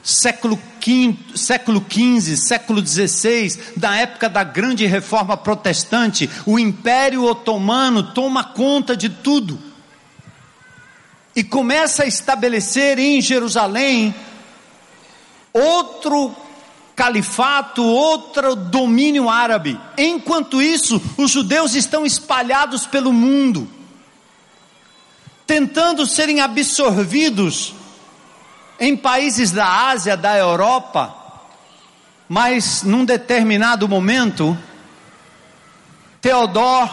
[0.00, 8.14] Século V, século XV, século XVI, da época da grande reforma protestante, o Império Otomano
[8.14, 9.58] toma conta de tudo
[11.34, 14.14] e começa a estabelecer em Jerusalém
[15.52, 16.32] outro
[16.94, 19.80] califato, outro domínio árabe.
[19.98, 23.68] Enquanto isso, os judeus estão espalhados pelo mundo,
[25.46, 27.74] tentando serem absorvidos
[28.78, 31.14] em países da Ásia, da Europa,
[32.28, 34.56] mas num determinado momento,
[36.20, 36.88] Theodor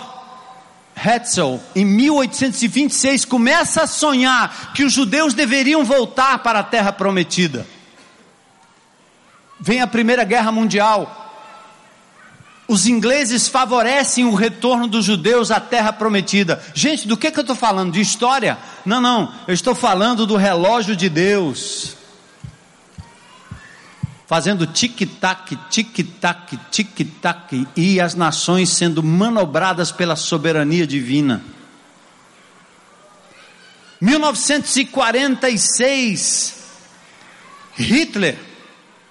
[0.96, 7.66] Herzl, em 1826, começa a sonhar que os judeus deveriam voltar para a terra prometida
[9.62, 11.31] vem a Primeira Guerra Mundial.
[12.72, 16.64] Os ingleses favorecem o retorno dos judeus à terra prometida.
[16.74, 17.92] Gente, do que, que eu estou falando?
[17.92, 18.58] De história?
[18.86, 21.98] Não, não, eu estou falando do relógio de Deus.
[24.26, 31.44] fazendo tic-tac, tic-tac, tic-tac, e as nações sendo manobradas pela soberania divina.
[34.00, 36.56] 1946,
[37.76, 38.40] Hitler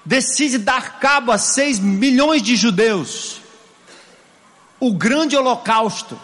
[0.02, 3.40] decide dar cabo a 6 milhões de judeus.
[4.80, 6.18] O grande holocausto.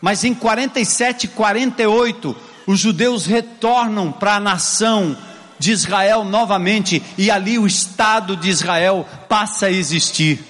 [0.00, 2.36] Mas em 47 e 48,
[2.66, 5.16] os judeus retornam para a nação
[5.58, 10.44] de Israel novamente e ali o Estado de Israel passa a existir.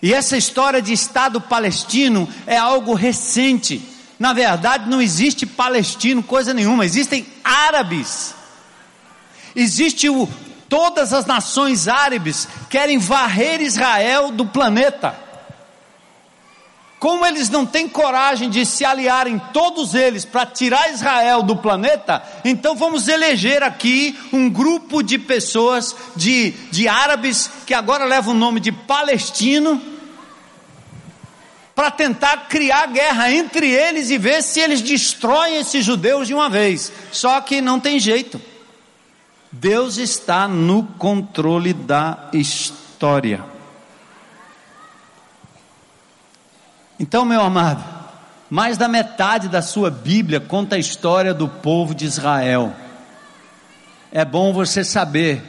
[0.00, 3.82] E essa história de Estado palestino é algo recente.
[4.18, 8.34] Na verdade, não existe palestino, coisa nenhuma, existem árabes.
[9.56, 10.28] Existe o,
[10.68, 15.23] todas as nações árabes querem varrer Israel do planeta.
[17.04, 22.22] Como eles não têm coragem de se aliarem todos eles para tirar Israel do planeta,
[22.42, 28.38] então vamos eleger aqui um grupo de pessoas, de, de árabes, que agora levam o
[28.38, 29.82] nome de palestino,
[31.74, 36.48] para tentar criar guerra entre eles e ver se eles destroem esses judeus de uma
[36.48, 36.90] vez.
[37.12, 38.40] Só que não tem jeito.
[39.52, 43.52] Deus está no controle da história.
[46.98, 47.82] Então, meu amado,
[48.48, 52.72] mais da metade da sua Bíblia conta a história do povo de Israel.
[54.12, 55.42] É bom você saber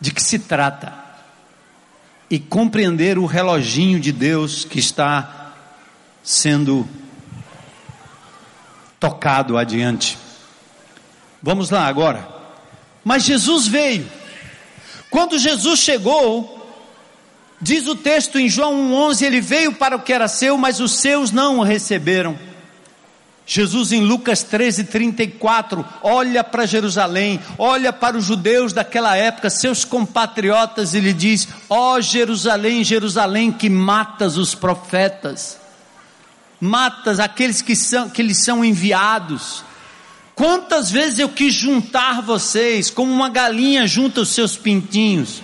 [0.00, 0.92] de que se trata
[2.28, 5.52] e compreender o reloginho de Deus que está
[6.22, 6.88] sendo
[8.98, 10.18] tocado adiante.
[11.40, 12.26] Vamos lá agora.
[13.04, 14.10] Mas Jesus veio.
[15.10, 16.53] Quando Jesus chegou,
[17.60, 20.92] Diz o texto em João 1,11: Ele veio para o que era seu, mas os
[20.92, 22.38] seus não o receberam.
[23.46, 29.84] Jesus em Lucas 13, 34, olha para Jerusalém, olha para os judeus daquela época, seus
[29.84, 35.58] compatriotas, e lhe diz: Ó oh, Jerusalém, Jerusalém, que matas os profetas,
[36.58, 39.62] matas aqueles que, são, que lhes são enviados.
[40.34, 45.42] Quantas vezes eu quis juntar vocês, como uma galinha junta os seus pintinhos,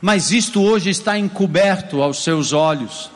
[0.00, 3.10] mas isto hoje está encoberto aos seus olhos.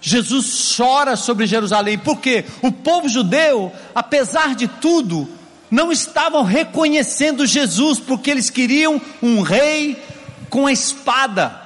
[0.00, 5.28] Jesus chora sobre Jerusalém, porque o povo judeu, apesar de tudo,
[5.70, 10.02] não estavam reconhecendo Jesus, porque eles queriam um rei
[10.48, 11.60] com a espada,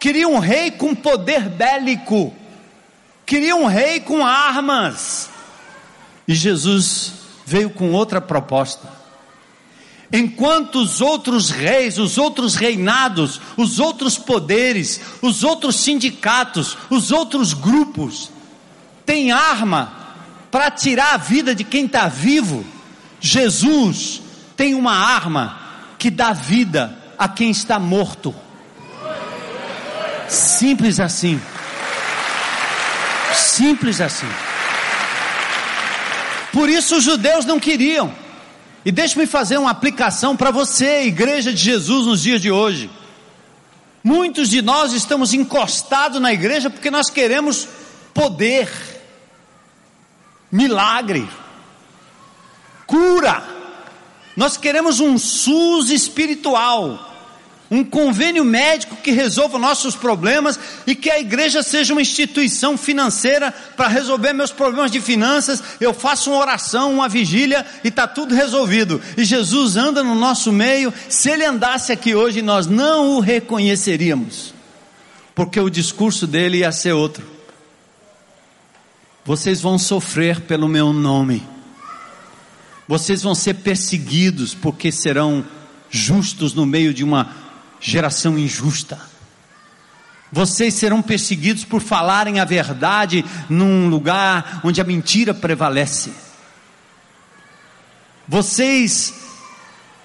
[0.00, 2.34] queriam um rei com poder bélico,
[3.26, 5.28] queriam um rei com armas.
[6.26, 7.12] E Jesus
[7.46, 8.88] veio com outra proposta.
[10.10, 17.52] Enquanto os outros reis, os outros reinados, os outros poderes, os outros sindicatos, os outros
[17.52, 18.30] grupos
[19.04, 19.92] têm arma
[20.50, 22.64] para tirar a vida de quem está vivo,
[23.20, 24.22] Jesus
[24.56, 25.60] tem uma arma
[25.98, 28.34] que dá vida a quem está morto.
[30.26, 31.40] Simples assim.
[33.34, 34.28] Simples assim.
[36.52, 38.12] Por isso os judeus não queriam.
[38.84, 42.90] E deixe-me fazer uma aplicação para você, igreja de Jesus, nos dias de hoje.
[44.02, 47.68] Muitos de nós estamos encostados na igreja porque nós queremos
[48.14, 48.70] poder,
[50.50, 51.28] milagre,
[52.86, 53.42] cura.
[54.36, 57.07] Nós queremos um SUS espiritual
[57.70, 63.52] um convênio médico que resolva nossos problemas e que a igreja seja uma instituição financeira
[63.76, 65.62] para resolver meus problemas de finanças.
[65.78, 69.00] Eu faço uma oração, uma vigília e está tudo resolvido.
[69.16, 70.92] E Jesus anda no nosso meio.
[71.08, 74.54] Se ele andasse aqui hoje, nós não o reconheceríamos,
[75.34, 77.24] porque o discurso dele ia ser outro.
[79.26, 81.46] Vocês vão sofrer pelo meu nome.
[82.88, 85.44] Vocês vão ser perseguidos porque serão
[85.90, 87.47] justos no meio de uma
[87.80, 89.00] geração injusta.
[90.30, 96.12] Vocês serão perseguidos por falarem a verdade num lugar onde a mentira prevalece.
[98.26, 99.14] Vocês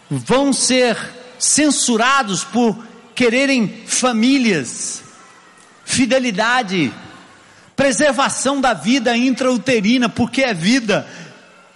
[0.09, 0.97] vão ser
[1.37, 2.77] censurados por
[3.13, 5.03] quererem famílias,
[5.83, 6.93] fidelidade,
[7.75, 11.05] preservação da vida intrauterina, porque é vida.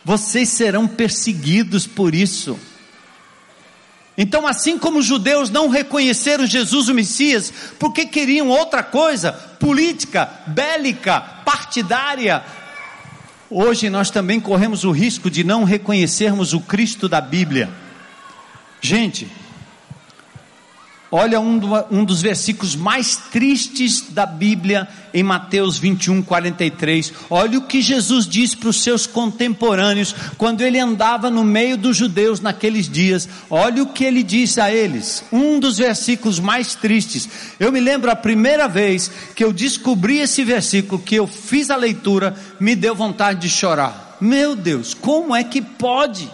[0.05, 2.57] Vocês serão perseguidos por isso.
[4.17, 10.27] Então, assim como os judeus não reconheceram Jesus o Messias, porque queriam outra coisa, política,
[10.47, 12.43] bélica, partidária,
[13.47, 17.69] hoje nós também corremos o risco de não reconhecermos o Cristo da Bíblia.
[18.81, 19.27] Gente,
[21.09, 27.13] Olha um, do, um, dos versículos mais tristes da Bíblia em Mateus 21, 43.
[27.29, 31.95] Olha o que Jesus disse para os seus contemporâneos quando ele andava no meio dos
[31.95, 33.27] judeus naqueles dias.
[33.49, 35.23] Olha o que ele disse a eles.
[35.31, 37.29] Um dos versículos mais tristes.
[37.57, 41.77] Eu me lembro a primeira vez que eu descobri esse versículo, que eu fiz a
[41.77, 44.17] leitura, me deu vontade de chorar.
[44.19, 46.29] Meu Deus, como é que pode?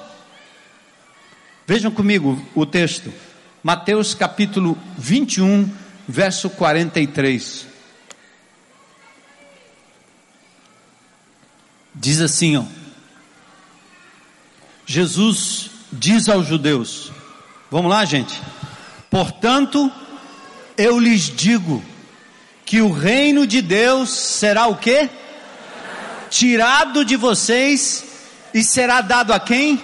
[1.68, 3.14] Vejam comigo o texto.
[3.64, 5.72] Mateus capítulo 21,
[6.06, 7.66] verso 43.
[11.96, 12.66] Diz assim, ó.
[14.86, 17.10] Jesus diz aos judeus:
[17.72, 18.42] Vamos lá, gente.
[19.10, 19.90] Portanto,
[20.78, 21.82] eu lhes digo
[22.66, 25.10] que o reino de Deus será o quê?
[26.30, 28.04] Tirado de vocês
[28.54, 29.82] e será dado a quem?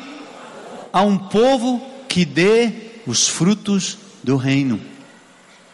[0.92, 4.80] A um povo que dê os frutos do reino.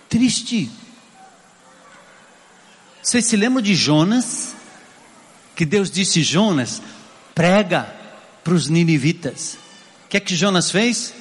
[0.07, 0.71] Triste.
[3.03, 4.55] Vocês se lembram de Jonas?
[5.53, 6.81] Que Deus disse: Jonas,
[7.33, 7.93] prega
[8.41, 9.57] para os ninivitas.
[10.05, 11.13] O que é que Jonas fez?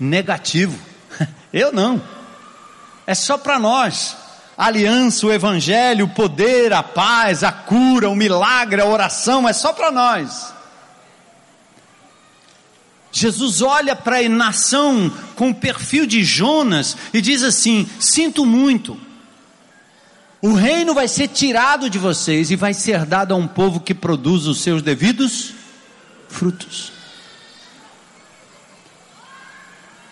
[0.00, 0.78] Negativo.
[1.52, 2.02] Eu não.
[3.06, 4.16] É só para nós.
[4.56, 9.52] A aliança, o evangelho, o poder, a paz, a cura, o milagre, a oração, é
[9.52, 10.52] só para nós.
[13.10, 18.98] Jesus olha para a nação com o perfil de Jonas e diz assim: Sinto muito,
[20.42, 23.94] o reino vai ser tirado de vocês e vai ser dado a um povo que
[23.94, 25.52] produz os seus devidos
[26.28, 26.92] frutos.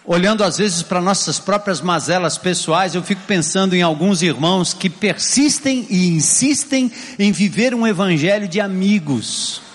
[0.04, 4.88] Olhando às vezes para nossas próprias mazelas pessoais, eu fico pensando em alguns irmãos que
[4.88, 9.65] persistem e insistem em viver um evangelho de amigos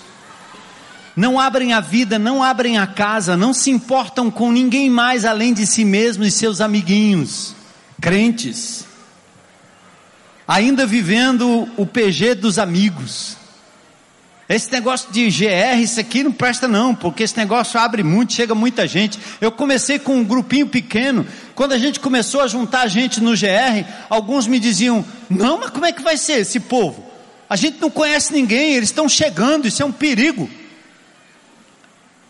[1.14, 5.52] não abrem a vida, não abrem a casa, não se importam com ninguém mais além
[5.52, 7.54] de si mesmos e seus amiguinhos,
[8.00, 8.86] crentes,
[10.46, 13.36] ainda vivendo o PG dos amigos.
[14.48, 18.54] Esse negócio de GR, isso aqui não presta não, porque esse negócio abre muito, chega
[18.54, 19.18] muita gente.
[19.40, 23.86] Eu comecei com um grupinho pequeno, quando a gente começou a juntar gente no GR,
[24.10, 27.02] alguns me diziam: Não, mas como é que vai ser esse povo?
[27.48, 30.50] A gente não conhece ninguém, eles estão chegando, isso é um perigo.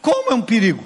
[0.02, 0.84] Como é um perigo?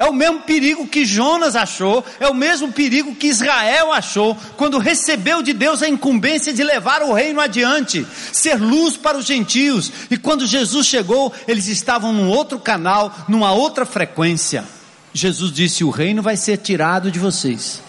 [0.00, 4.78] É o mesmo perigo que Jonas achou, é o mesmo perigo que Israel achou quando
[4.78, 9.92] recebeu de Deus a incumbência de levar o reino adiante, ser luz para os gentios.
[10.10, 14.64] E quando Jesus chegou, eles estavam num outro canal, numa outra frequência.
[15.12, 17.82] Jesus disse: O reino vai ser tirado de vocês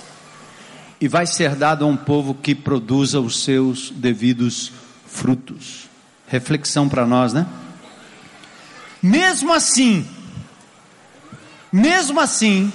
[1.00, 4.72] e vai ser dado a um povo que produza os seus devidos
[5.08, 5.90] frutos.
[6.28, 7.48] Reflexão para nós, né?
[9.02, 10.08] Mesmo assim,
[11.72, 12.72] mesmo assim,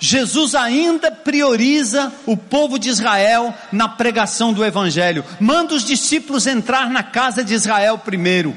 [0.00, 5.24] Jesus ainda prioriza o povo de Israel na pregação do Evangelho.
[5.40, 8.54] Manda os discípulos entrar na casa de Israel primeiro.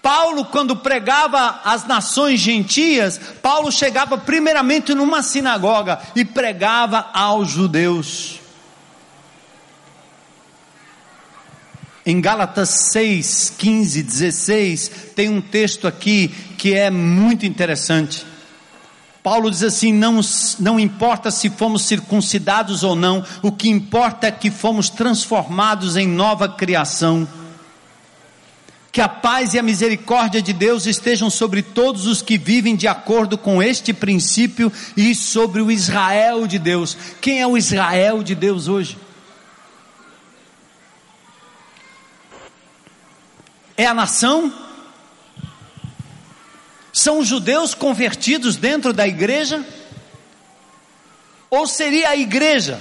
[0.00, 8.39] Paulo, quando pregava às nações gentias, Paulo chegava primeiramente numa sinagoga e pregava aos judeus.
[12.04, 18.24] Em Gálatas 6, 15, 16, tem um texto aqui que é muito interessante.
[19.22, 20.20] Paulo diz assim: não,
[20.58, 26.08] não importa se fomos circuncidados ou não, o que importa é que fomos transformados em
[26.08, 27.28] nova criação.
[28.90, 32.88] Que a paz e a misericórdia de Deus estejam sobre todos os que vivem de
[32.88, 36.96] acordo com este princípio e sobre o Israel de Deus.
[37.20, 38.96] Quem é o Israel de Deus hoje?
[43.80, 44.52] É a nação?
[46.92, 49.66] São os judeus convertidos dentro da igreja?
[51.48, 52.78] Ou seria a igreja,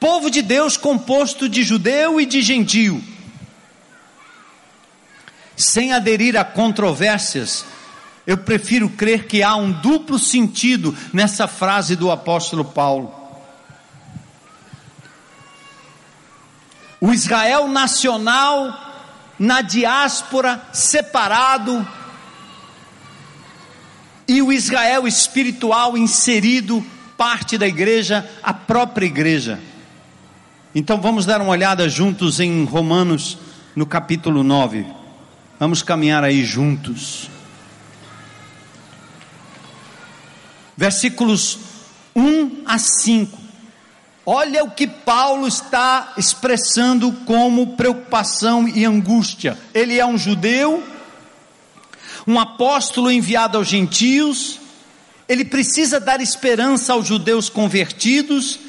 [0.00, 3.00] povo de Deus composto de judeu e de gentio?
[5.56, 7.64] Sem aderir a controvérsias,
[8.26, 13.14] eu prefiro crer que há um duplo sentido nessa frase do apóstolo Paulo.
[17.00, 18.87] O Israel nacional
[19.38, 21.86] na diáspora, separado,
[24.26, 26.84] e o Israel espiritual inserido,
[27.16, 29.58] parte da igreja, a própria igreja.
[30.74, 33.38] Então vamos dar uma olhada juntos em Romanos,
[33.74, 34.84] no capítulo 9.
[35.58, 37.30] Vamos caminhar aí juntos.
[40.76, 41.58] Versículos
[42.14, 43.47] 1 a 5.
[44.30, 49.56] Olha o que Paulo está expressando como preocupação e angústia.
[49.72, 50.84] Ele é um judeu,
[52.26, 54.60] um apóstolo enviado aos gentios,
[55.26, 58.60] Ele precisa dar esperança aos judeus convertidos,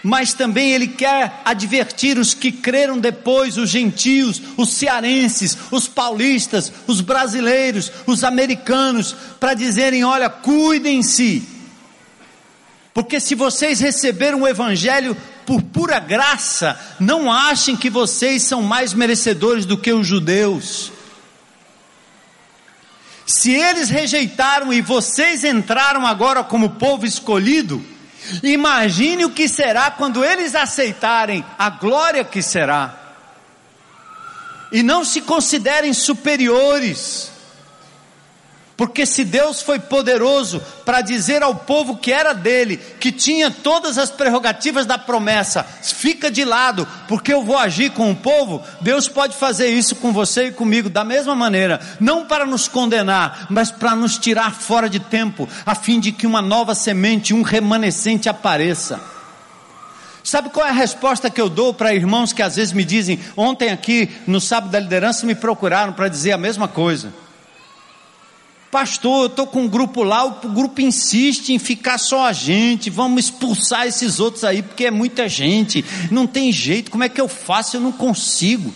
[0.00, 6.72] mas também ele quer advertir os que creram depois, os gentios, os cearenses, os paulistas,
[6.86, 11.57] os brasileiros, os americanos, para dizerem: olha, cuidem-se,
[12.92, 15.16] porque se vocês receberam o Evangelho
[15.46, 20.92] por pura graça, não achem que vocês são mais merecedores do que os judeus.
[23.28, 27.84] Se eles rejeitaram e vocês entraram agora como povo escolhido,
[28.42, 32.94] imagine o que será quando eles aceitarem a glória que será.
[34.72, 37.30] E não se considerem superiores.
[38.78, 43.98] Porque se Deus foi poderoso para dizer ao povo que era dele, que tinha todas
[43.98, 49.08] as prerrogativas da promessa, fica de lado, porque eu vou agir com o povo, Deus
[49.08, 53.68] pode fazer isso com você e comigo da mesma maneira, não para nos condenar, mas
[53.68, 58.28] para nos tirar fora de tempo, a fim de que uma nova semente, um remanescente
[58.28, 59.00] apareça.
[60.22, 63.18] Sabe qual é a resposta que eu dou para irmãos que às vezes me dizem,
[63.36, 67.12] ontem aqui no sábado da liderança me procuraram para dizer a mesma coisa.
[68.70, 72.90] Pastor, eu estou com um grupo lá, o grupo insiste em ficar só a gente,
[72.90, 77.20] vamos expulsar esses outros aí, porque é muita gente, não tem jeito, como é que
[77.20, 77.76] eu faço?
[77.76, 78.72] Eu não consigo.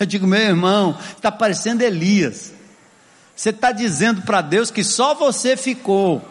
[0.00, 2.52] Eu digo, meu irmão, está parecendo Elias.
[3.36, 6.22] Você está dizendo para Deus que só você ficou,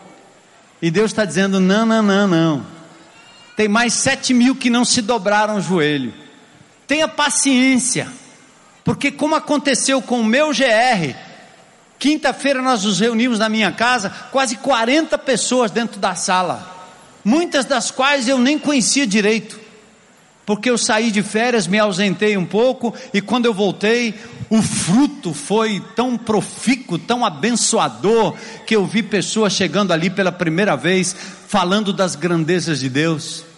[0.82, 2.66] e Deus está dizendo: não, não, não, não.
[3.56, 6.14] Tem mais sete mil que não se dobraram o joelho.
[6.88, 8.08] Tenha paciência,
[8.84, 11.16] porque como aconteceu com o meu GR,
[12.00, 16.90] Quinta-feira nós nos reunimos na minha casa, quase 40 pessoas dentro da sala,
[17.26, 19.60] muitas das quais eu nem conhecia direito,
[20.46, 24.16] porque eu saí de férias, me ausentei um pouco e quando eu voltei,
[24.50, 28.34] o fruto foi tão profícuo, tão abençoador,
[28.66, 31.14] que eu vi pessoas chegando ali pela primeira vez,
[31.50, 33.49] falando das grandezas de Deus.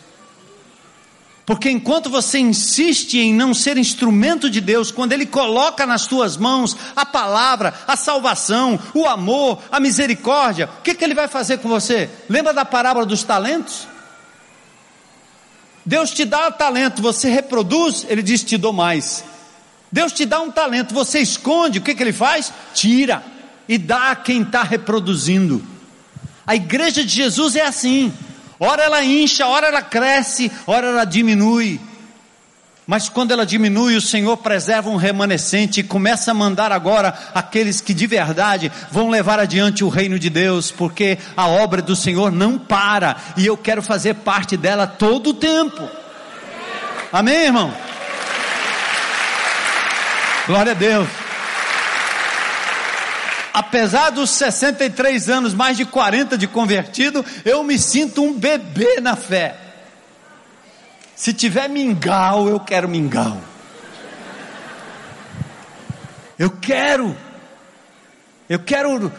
[1.51, 6.37] Porque enquanto você insiste em não ser instrumento de Deus, quando Ele coloca nas tuas
[6.37, 11.57] mãos a palavra, a salvação, o amor, a misericórdia, o que, que Ele vai fazer
[11.57, 12.09] com você?
[12.29, 13.85] Lembra da parábola dos talentos?
[15.85, 19.21] Deus te dá talento, você reproduz, Ele diz: Te dou mais.
[19.91, 22.53] Deus te dá um talento, você esconde, o que, que Ele faz?
[22.73, 23.25] Tira
[23.67, 25.61] e dá a quem está reproduzindo.
[26.47, 28.13] A igreja de Jesus é assim.
[28.63, 31.81] Ora ela incha, ora ela cresce, ora ela diminui.
[32.85, 37.81] Mas quando ela diminui, o Senhor preserva um remanescente e começa a mandar agora aqueles
[37.81, 42.31] que de verdade vão levar adiante o reino de Deus, porque a obra do Senhor
[42.31, 45.89] não para e eu quero fazer parte dela todo o tempo.
[47.11, 47.73] Amém, irmão?
[50.45, 51.20] Glória a Deus
[53.53, 59.15] apesar dos 63 anos, mais de 40 de convertido, eu me sinto um bebê na
[59.15, 59.55] fé.
[61.15, 63.41] Se tiver mingau, eu quero mingau.
[66.39, 67.15] Eu quero,
[68.49, 69.11] eu quero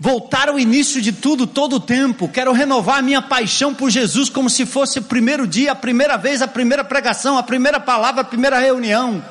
[0.00, 4.30] voltar ao início de tudo todo o tempo, quero renovar a minha paixão por Jesus
[4.30, 8.22] como se fosse o primeiro dia, a primeira vez, a primeira pregação, a primeira palavra,
[8.22, 9.22] a primeira reunião.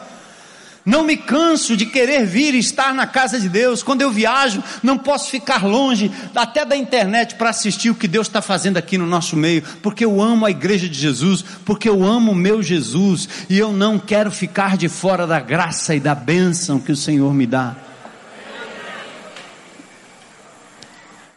[0.85, 3.81] Não me canso de querer vir e estar na casa de Deus.
[3.81, 8.27] Quando eu viajo, não posso ficar longe, até da internet, para assistir o que Deus
[8.27, 12.03] está fazendo aqui no nosso meio, porque eu amo a igreja de Jesus, porque eu
[12.03, 16.13] amo o meu Jesus, e eu não quero ficar de fora da graça e da
[16.13, 17.77] bênção que o Senhor me dá.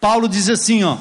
[0.00, 0.98] Paulo diz assim, ó.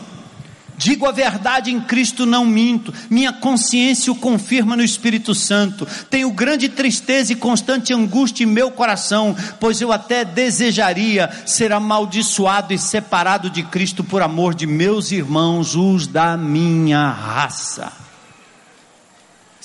[0.78, 2.93] Digo a verdade em Cristo, não minto.
[3.09, 5.88] Minha consciência o confirma no Espírito Santo.
[6.09, 12.73] Tenho grande tristeza e constante angústia em meu coração, pois eu até desejaria ser amaldiçoado
[12.73, 18.04] e separado de Cristo por amor de meus irmãos, os da minha raça.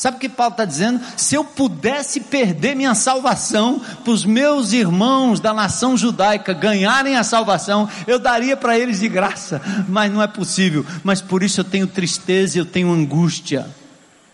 [0.00, 0.98] Sabe o que Paulo está dizendo?
[1.14, 7.22] Se eu pudesse perder minha salvação para os meus irmãos da nação judaica ganharem a
[7.22, 10.86] salvação, eu daria para eles de graça, mas não é possível.
[11.04, 13.66] Mas por isso eu tenho tristeza, eu tenho angústia.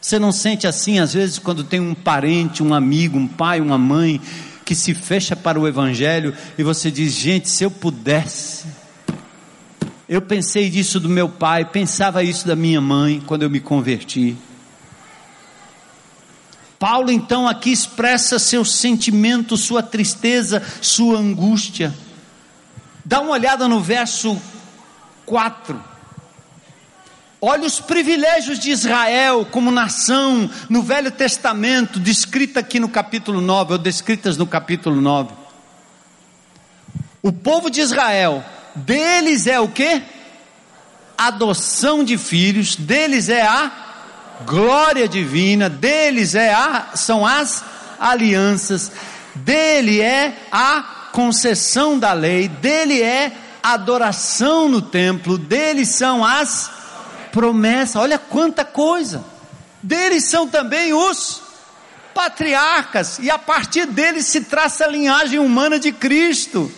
[0.01, 3.77] Você não sente assim às vezes quando tem um parente, um amigo, um pai, uma
[3.77, 4.21] mãe
[4.65, 8.67] que se fecha para o evangelho e você diz: gente, se eu pudesse.
[10.09, 14.37] Eu pensei disso do meu pai, pensava isso da minha mãe quando eu me converti.
[16.79, 21.95] Paulo então aqui expressa seu sentimento, sua tristeza, sua angústia.
[23.05, 24.41] Dá uma olhada no verso
[25.25, 25.83] 4.
[27.41, 33.75] Olha os privilégios de Israel como nação no Velho Testamento, descrita aqui no capítulo 9,
[33.75, 35.35] ou descritas no capítulo 9.
[37.23, 40.03] O povo de Israel, deles é o que?
[41.17, 43.86] adoção de filhos, deles é a
[44.45, 47.65] glória divina, deles é a são as
[47.99, 48.93] alianças,
[49.35, 53.33] dele é a concessão da lei, dele é
[53.63, 56.71] a adoração no templo, dele são as
[57.33, 57.97] promessas.
[57.97, 59.25] Olha quanta coisa.
[59.83, 61.43] Deles são também os
[62.15, 66.73] patriarcas, e a partir deles se traça a linhagem humana de Cristo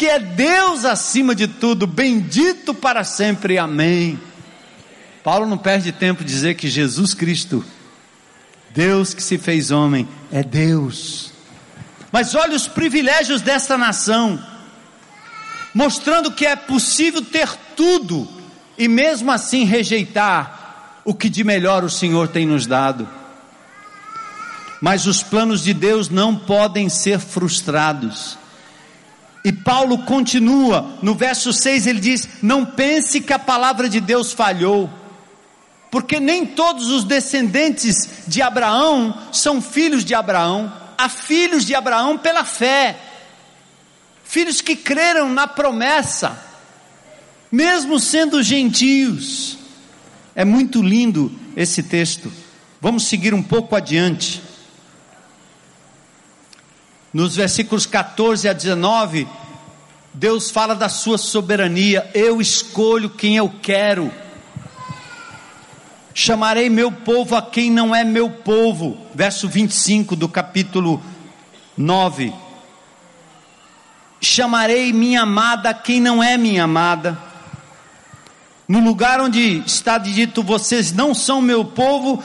[0.00, 4.18] que é Deus acima de tudo, bendito para sempre, amém.
[5.22, 7.64] Paulo não perde tempo dizer que Jesus Cristo,
[8.70, 11.32] Deus que se fez homem, é Deus.
[12.10, 14.42] Mas olha os privilégios desta nação,
[15.74, 18.28] mostrando que é possível ter tudo
[18.78, 23.08] e mesmo assim rejeitar o que de melhor o Senhor tem nos dado.
[24.80, 28.38] Mas os planos de Deus não podem ser frustrados.
[29.44, 34.32] E Paulo continua, no verso 6 ele diz: Não pense que a palavra de Deus
[34.32, 34.90] falhou,
[35.90, 42.16] porque nem todos os descendentes de Abraão são filhos de Abraão, há filhos de Abraão
[42.16, 42.98] pela fé,
[44.24, 46.38] filhos que creram na promessa,
[47.50, 49.58] mesmo sendo gentios.
[50.34, 52.32] É muito lindo esse texto.
[52.80, 54.40] Vamos seguir um pouco adiante
[57.12, 59.26] nos versículos 14 a 19,
[60.14, 64.12] Deus fala da sua soberania, eu escolho quem eu quero.
[66.12, 68.98] Chamarei meu povo a quem não é meu povo.
[69.14, 71.02] Verso 25 do capítulo
[71.76, 72.32] 9.
[74.20, 77.18] Chamarei minha amada a quem não é minha amada.
[78.68, 82.22] No lugar onde está dito, vocês não são meu povo,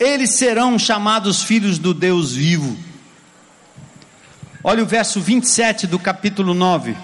[0.00, 2.76] eles serão chamados filhos do Deus vivo.
[4.64, 6.96] Olha o verso 27 do capítulo 9.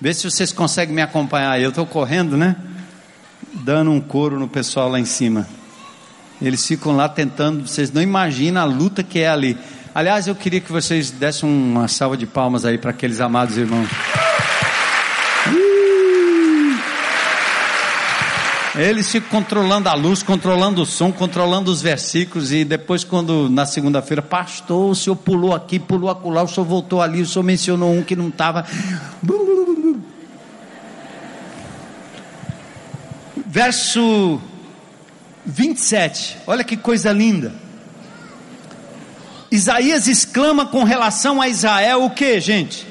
[0.00, 1.58] Vê se vocês conseguem me acompanhar.
[1.58, 2.56] Eu estou correndo, né?
[3.54, 5.46] Dando um couro no pessoal lá em cima.
[6.42, 9.56] Eles ficam lá tentando, vocês não imaginam a luta que é ali.
[9.94, 13.88] Aliás, eu queria que vocês dessem uma salva de palmas aí para aqueles amados irmãos.
[18.76, 23.64] Eles ficam controlando a luz, controlando o som, controlando os versículos, e depois, quando na
[23.66, 27.92] segunda-feira, pastor, o senhor pulou aqui, pulou acolá, o senhor voltou ali, o senhor mencionou
[27.92, 28.66] um que não estava.
[33.54, 34.42] Verso
[35.46, 37.54] 27, olha que coisa linda.
[39.48, 42.84] Isaías exclama com relação a Israel o que, gente?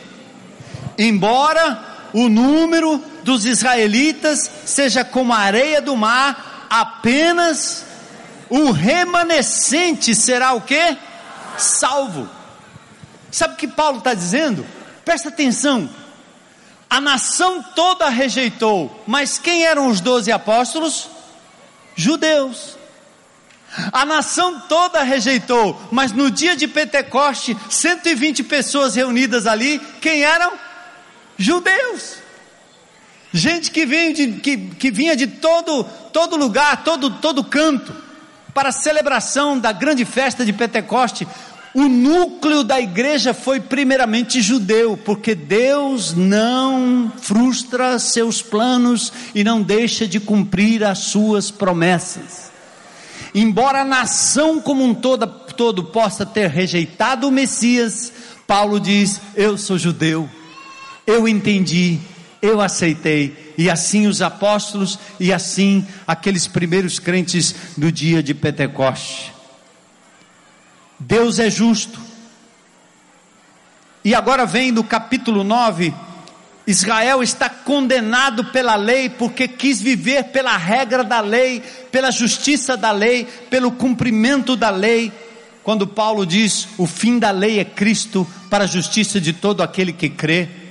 [0.98, 7.86] Embora o número dos israelitas seja como a areia do mar, apenas
[8.50, 10.98] o remanescente será o que?
[11.58, 12.30] Salvo.
[13.30, 14.66] Sabe o que Paulo está dizendo?
[15.04, 15.90] Presta atenção.
[16.94, 21.10] A nação toda rejeitou, mas quem eram os doze apóstolos?
[21.96, 22.78] Judeus.
[23.92, 30.54] A nação toda rejeitou, mas no dia de Pentecoste, 120 pessoas reunidas ali, quem eram?
[31.36, 32.18] Judeus.
[33.32, 37.92] Gente que, vinha de, que, que vinha de todo, todo lugar, todo, todo canto,
[38.54, 41.28] para a celebração da grande festa de Pentecoste.
[41.74, 49.60] O núcleo da igreja foi primeiramente judeu, porque Deus não frustra seus planos e não
[49.60, 52.52] deixa de cumprir as suas promessas.
[53.34, 58.14] Embora a nação como um todo, todo possa ter rejeitado o Messias,
[58.46, 60.30] Paulo diz: Eu sou judeu,
[61.08, 62.00] eu entendi,
[62.40, 69.33] eu aceitei, e assim os apóstolos, e assim aqueles primeiros crentes do dia de Pentecoste.
[71.00, 72.00] Deus é justo.
[74.04, 75.94] E agora vem no capítulo 9,
[76.66, 82.92] Israel está condenado pela lei porque quis viver pela regra da lei, pela justiça da
[82.92, 85.12] lei, pelo cumprimento da lei.
[85.64, 89.92] Quando Paulo diz: "O fim da lei é Cristo para a justiça de todo aquele
[89.94, 90.63] que crê".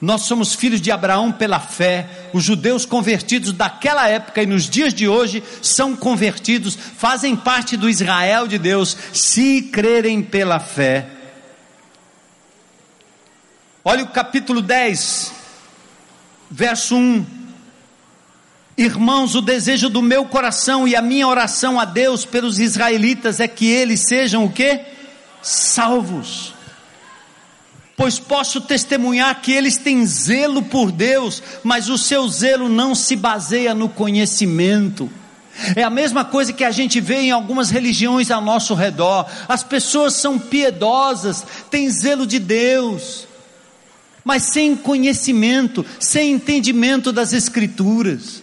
[0.00, 2.08] Nós somos filhos de Abraão pela fé.
[2.32, 7.88] Os judeus convertidos daquela época e nos dias de hoje são convertidos, fazem parte do
[7.88, 11.06] Israel de Deus, se crerem pela fé.
[13.84, 15.32] Olha o capítulo 10,
[16.50, 17.26] verso 1.
[18.78, 23.46] Irmãos, o desejo do meu coração e a minha oração a Deus pelos israelitas é
[23.46, 24.80] que eles sejam o que?
[25.42, 26.54] Salvos
[28.00, 33.14] pois posso testemunhar que eles têm zelo por Deus, mas o seu zelo não se
[33.14, 35.10] baseia no conhecimento.
[35.76, 39.26] É a mesma coisa que a gente vê em algumas religiões ao nosso redor.
[39.46, 43.28] As pessoas são piedosas, têm zelo de Deus,
[44.24, 48.42] mas sem conhecimento, sem entendimento das Escrituras.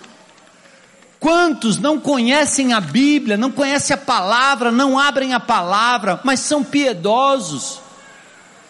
[1.19, 6.63] Quantos não conhecem a Bíblia, não conhecem a palavra, não abrem a palavra, mas são
[6.63, 7.86] piedosos?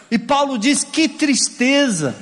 [0.10, 2.16] E Paulo diz: que tristeza!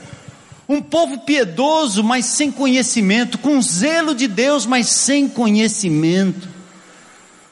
[0.67, 6.55] Um povo piedoso, mas sem conhecimento, com zelo de Deus, mas sem conhecimento.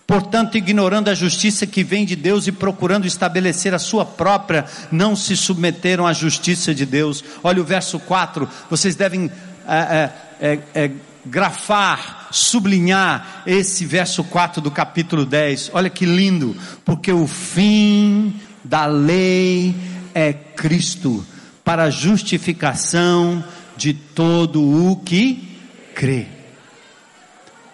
[0.08, 5.16] Portanto, ignorando a justiça que vem de Deus e procurando estabelecer a sua própria, não
[5.16, 7.24] se submeteram à justiça de Deus.
[7.44, 9.32] Olha o verso 4, vocês devem
[9.68, 10.10] é,
[10.42, 10.92] é, é,
[11.26, 15.72] grafar, sublinhar esse verso 4 do capítulo 10.
[15.74, 19.74] Olha que lindo, porque o fim da lei
[20.14, 21.26] é Cristo,
[21.64, 23.44] para a justificação
[23.76, 25.58] de todo o que
[25.96, 26.28] crê.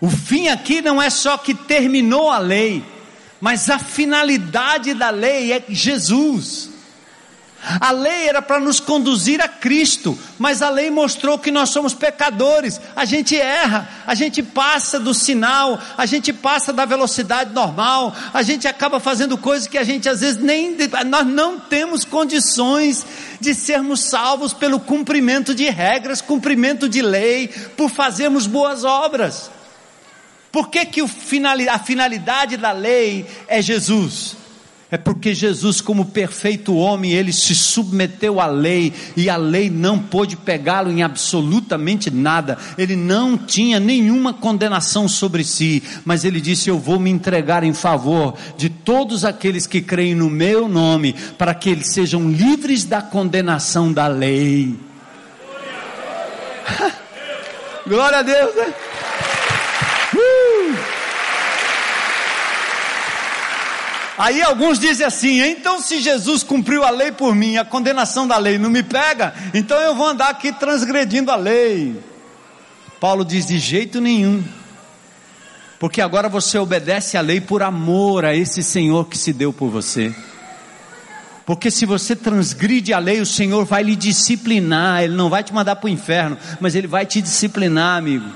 [0.01, 2.83] O fim aqui não é só que terminou a lei,
[3.41, 6.69] mas a finalidade da lei é Jesus.
[7.62, 11.93] A lei era para nos conduzir a Cristo, mas a lei mostrou que nós somos
[11.93, 12.80] pecadores.
[12.95, 18.41] A gente erra, a gente passa do sinal, a gente passa da velocidade normal, a
[18.43, 23.05] gente acaba fazendo coisas que a gente às vezes nem nós não temos condições
[23.41, 29.51] de sermos salvos pelo cumprimento de regras, cumprimento de lei, por fazermos boas obras.
[30.51, 34.36] Por que, que a finalidade da lei é Jesus?
[34.91, 39.99] É porque Jesus, como perfeito homem, ele se submeteu à lei e a lei não
[39.99, 42.57] pôde pegá-lo em absolutamente nada.
[42.75, 47.73] Ele não tinha nenhuma condenação sobre si, mas ele disse: Eu vou me entregar em
[47.73, 52.99] favor de todos aqueles que creem no meu nome, para que eles sejam livres da
[52.99, 54.75] condenação da lei.
[57.85, 58.73] Glória a Deus, né?
[64.20, 68.38] Aí alguns dizem assim: então se Jesus cumpriu a lei por mim, a condenação da
[68.38, 71.97] lei não me pega, então eu vou andar aqui transgredindo a lei.
[72.99, 74.43] Paulo diz: de jeito nenhum,
[75.80, 79.70] porque agora você obedece à lei por amor a esse Senhor que se deu por
[79.70, 80.13] você.
[81.45, 85.53] Porque se você transgride a lei, o Senhor vai lhe disciplinar, Ele não vai te
[85.53, 88.30] mandar para o inferno, mas Ele vai te disciplinar, amigo.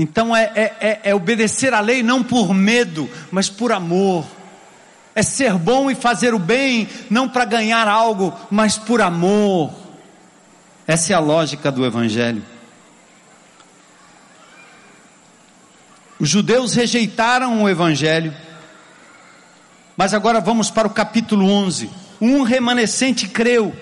[0.00, 4.24] Então é, é, é, é obedecer a lei não por medo, mas por amor.
[5.14, 9.70] É ser bom e fazer o bem, não para ganhar algo, mas por amor.
[10.86, 12.42] Essa é a lógica do Evangelho.
[16.18, 18.34] Os judeus rejeitaram o Evangelho,
[19.98, 21.90] mas agora vamos para o capítulo 11.
[22.18, 23.76] Um remanescente creu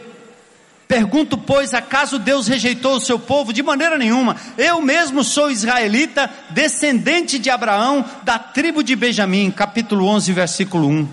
[0.88, 3.52] Pergunto, pois, acaso Deus rejeitou o seu povo?
[3.52, 4.36] De maneira nenhuma.
[4.56, 9.50] Eu mesmo sou israelita, descendente de Abraão, da tribo de Benjamim.
[9.50, 11.08] Capítulo 11, versículo 1.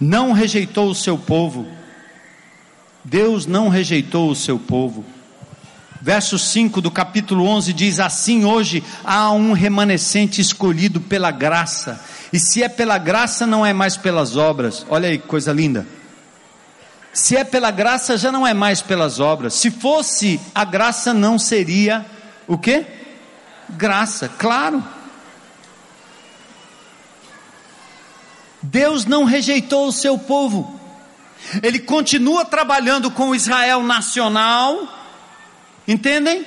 [0.00, 1.68] Não rejeitou o seu povo.
[3.04, 5.04] Deus não rejeitou o seu povo.
[6.02, 12.04] Verso 5 do capítulo 11 diz: Assim hoje há um remanescente escolhido pela graça.
[12.32, 14.84] E se é pela graça, não é mais pelas obras.
[14.90, 15.86] Olha aí que coisa linda.
[17.12, 19.54] Se é pela graça, já não é mais pelas obras.
[19.54, 22.04] Se fosse a graça, não seria
[22.46, 22.84] o que?
[23.70, 24.82] Graça, claro.
[28.62, 30.78] Deus não rejeitou o seu povo.
[31.62, 34.88] Ele continua trabalhando com o Israel nacional.
[35.86, 36.44] Entendem?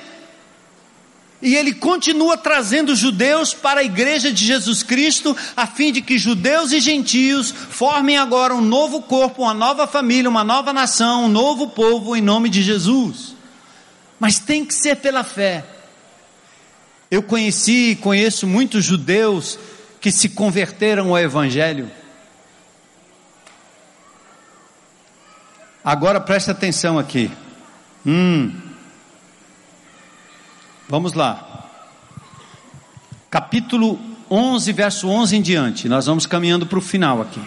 [1.42, 6.16] E ele continua trazendo judeus para a igreja de Jesus Cristo, a fim de que
[6.16, 11.28] judeus e gentios formem agora um novo corpo, uma nova família, uma nova nação, um
[11.28, 13.34] novo povo em nome de Jesus.
[14.20, 15.64] Mas tem que ser pela fé.
[17.10, 19.58] Eu conheci e conheço muitos judeus
[20.00, 21.90] que se converteram ao Evangelho.
[25.84, 27.28] Agora preste atenção aqui.
[28.06, 28.71] Hum.
[30.92, 31.70] Vamos lá.
[33.30, 33.98] Capítulo
[34.30, 35.88] 11, verso 11 em diante.
[35.88, 37.40] Nós vamos caminhando para o final aqui.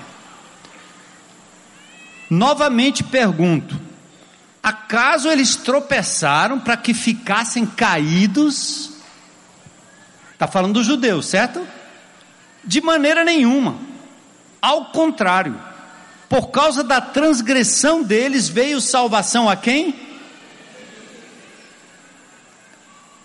[2.27, 3.79] Novamente pergunto:
[4.63, 8.93] acaso eles tropeçaram para que ficassem caídos?
[10.33, 11.61] Está falando dos judeus, certo?
[12.63, 13.77] De maneira nenhuma.
[14.59, 15.55] Ao contrário,
[16.27, 20.04] por causa da transgressão deles veio salvação a quem?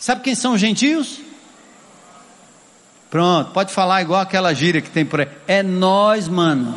[0.00, 1.20] Sabe quem são os gentios?
[3.10, 5.28] Pronto, pode falar igual aquela gíria que tem por aí.
[5.46, 6.74] É nós, mano.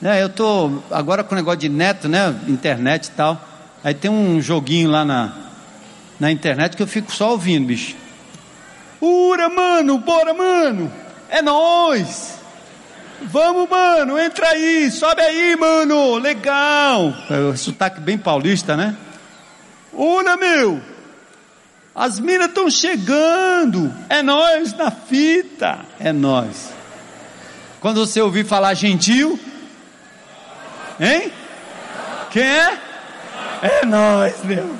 [0.00, 2.32] É, eu tô agora com o negócio de neto, né?
[2.46, 3.40] Internet e tal.
[3.82, 5.32] Aí tem um joguinho lá na,
[6.20, 7.96] na internet que eu fico só ouvindo, bicho.
[9.00, 10.92] Ura, mano, bora, mano.
[11.28, 12.35] É nós.
[13.22, 17.14] Vamos, mano, entra aí, sobe aí, mano, legal.
[17.30, 18.94] É, sotaque bem paulista, né?
[19.92, 20.80] Olha, meu,
[21.94, 26.74] as minas estão chegando, é nós na fita, é nós.
[27.80, 29.38] Quando você ouvir falar gentil,
[31.00, 31.32] hein?
[32.30, 32.78] Quem é?
[33.62, 34.76] É nós, meu.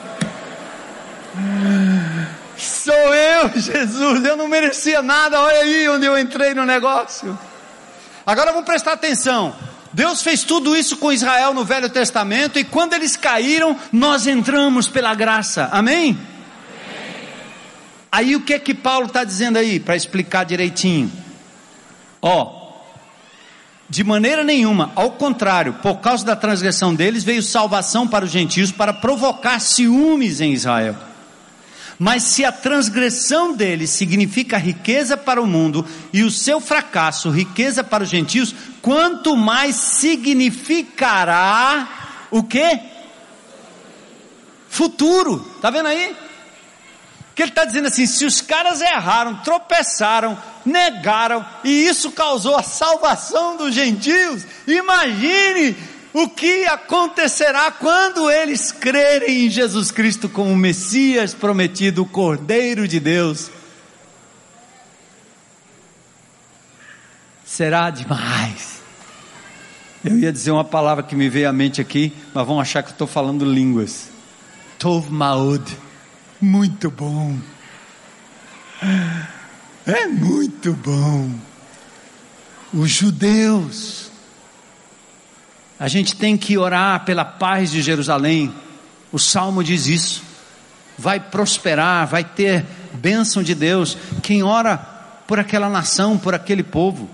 [2.57, 7.39] Sou eu, Jesus, eu não merecia nada, olha aí onde eu entrei no negócio.
[8.27, 9.55] Agora vamos prestar atenção.
[9.93, 14.89] Deus fez tudo isso com Israel no Velho Testamento e quando eles caíram, nós entramos
[14.89, 15.68] pela graça.
[15.70, 16.11] Amém?
[16.11, 16.18] Amém.
[18.11, 21.11] Aí o que é que Paulo está dizendo aí para explicar direitinho?
[22.20, 22.72] Ó,
[23.89, 28.72] de maneira nenhuma, ao contrário, por causa da transgressão deles veio salvação para os gentios
[28.72, 30.97] para provocar ciúmes em Israel.
[31.99, 37.82] Mas se a transgressão deles significa riqueza para o mundo e o seu fracasso riqueza
[37.82, 42.78] para os gentios, quanto mais significará o que?
[44.68, 45.38] Futuro.
[45.62, 46.14] Tá vendo aí?
[47.34, 52.62] Que ele está dizendo assim: se os caras erraram, tropeçaram, negaram, e isso causou a
[52.62, 55.74] salvação dos gentios, imagine
[56.19, 62.99] o que acontecerá quando eles crerem em Jesus Cristo como Messias prometido, o Cordeiro de
[62.99, 63.51] Deus.
[67.45, 68.81] Será demais.
[70.03, 72.93] Eu ia dizer uma palavra que me veio à mente aqui, mas vão achar que
[72.93, 74.09] estou falando línguas.
[74.79, 75.62] Tov Maud.
[76.41, 77.37] Muito bom.
[79.85, 81.31] É muito bom.
[82.73, 84.06] Os judeus
[85.79, 88.53] a gente tem que orar pela paz de Jerusalém.
[89.12, 90.22] O salmo diz isso.
[90.97, 92.64] Vai prosperar, vai ter
[92.95, 93.97] bênção de Deus.
[94.22, 94.77] Quem ora
[95.27, 97.11] por aquela nação, por aquele povo.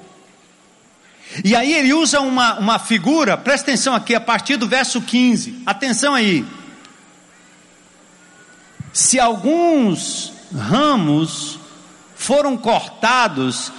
[1.45, 5.63] E aí ele usa uma, uma figura, presta atenção aqui, a partir do verso 15.
[5.67, 6.45] Atenção aí.
[8.93, 11.59] Se alguns ramos
[12.15, 13.73] foram cortados,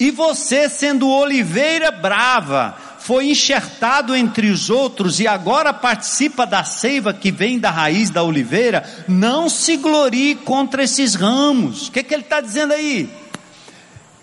[0.00, 7.14] e você, sendo oliveira brava, foi enxertado entre os outros e agora participa da seiva
[7.14, 11.88] que vem da raiz da oliveira, não se glorie contra esses ramos.
[11.88, 13.10] O que, que ele está dizendo aí?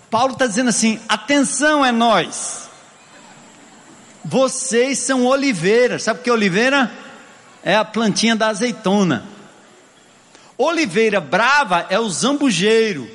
[0.08, 2.70] Paulo está dizendo assim: atenção é nós.
[4.24, 6.04] Vocês são oliveiras.
[6.04, 6.90] Sabe o que é oliveira?
[7.64, 9.26] É a plantinha da azeitona.
[10.56, 13.10] Oliveira brava é o zambujeiro.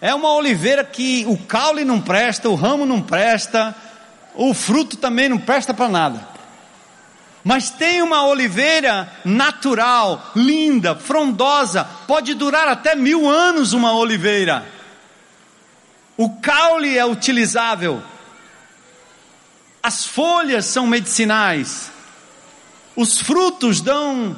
[0.00, 3.74] É uma oliveira que o caule não presta, o ramo não presta,
[4.34, 6.28] o fruto também não presta para nada.
[7.44, 14.64] Mas tem uma oliveira natural, linda, frondosa, pode durar até mil anos uma oliveira.
[16.16, 18.02] O caule é utilizável,
[19.82, 21.90] as folhas são medicinais,
[22.94, 24.36] os frutos dão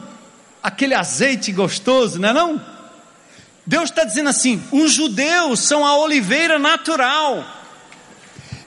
[0.63, 2.75] aquele azeite gostoso, não é não?
[3.67, 7.45] Deus está dizendo assim: os judeus são a oliveira natural.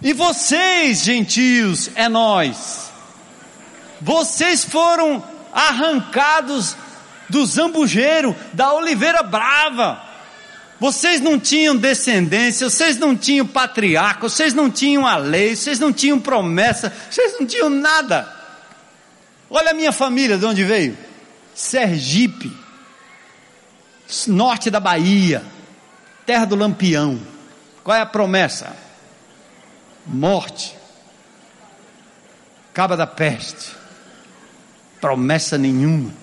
[0.02, 2.92] E vocês, gentios, é nós.
[4.00, 6.76] Vocês foram arrancados
[7.30, 10.04] do zambujeiro, da oliveira brava.
[10.80, 15.92] Vocês não tinham descendência, vocês não tinham patriarca, vocês não tinham a lei, vocês não
[15.92, 18.32] tinham promessa, vocês não tinham nada.
[19.50, 20.96] Olha a minha família de onde veio:
[21.56, 22.56] Sergipe,
[24.28, 25.44] norte da Bahia,
[26.26, 27.20] terra do Lampião.
[27.84, 28.87] Qual é a promessa?
[30.08, 30.76] Morte,
[32.74, 33.76] caba da peste,
[35.02, 36.14] promessa nenhuma.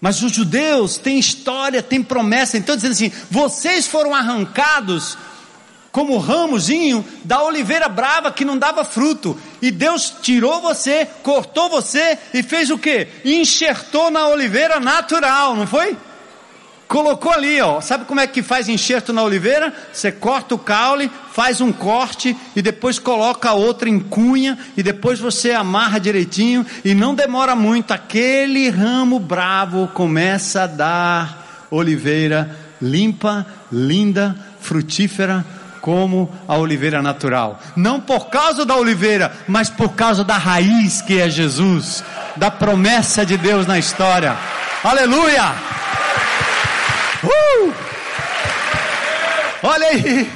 [0.00, 5.16] Mas os judeus têm história, têm promessa, então dizendo assim: vocês foram arrancados
[5.92, 12.18] como ramozinho da oliveira brava que não dava fruto, e Deus tirou você, cortou você
[12.32, 13.08] e fez o que?
[13.24, 15.96] Enxertou na oliveira natural, não foi?
[16.90, 17.80] Colocou ali, ó.
[17.80, 19.72] Sabe como é que faz enxerto na oliveira?
[19.92, 25.20] Você corta o caule, faz um corte e depois coloca outra em cunha e depois
[25.20, 27.92] você amarra direitinho e não demora muito.
[27.92, 35.46] Aquele ramo bravo começa a dar oliveira limpa, linda, frutífera,
[35.80, 37.60] como a oliveira natural.
[37.76, 42.02] Não por causa da oliveira, mas por causa da raiz que é Jesus,
[42.34, 44.36] da promessa de Deus na história.
[44.82, 45.54] Aleluia!
[47.24, 47.72] Uh!
[49.62, 50.30] Olha aí,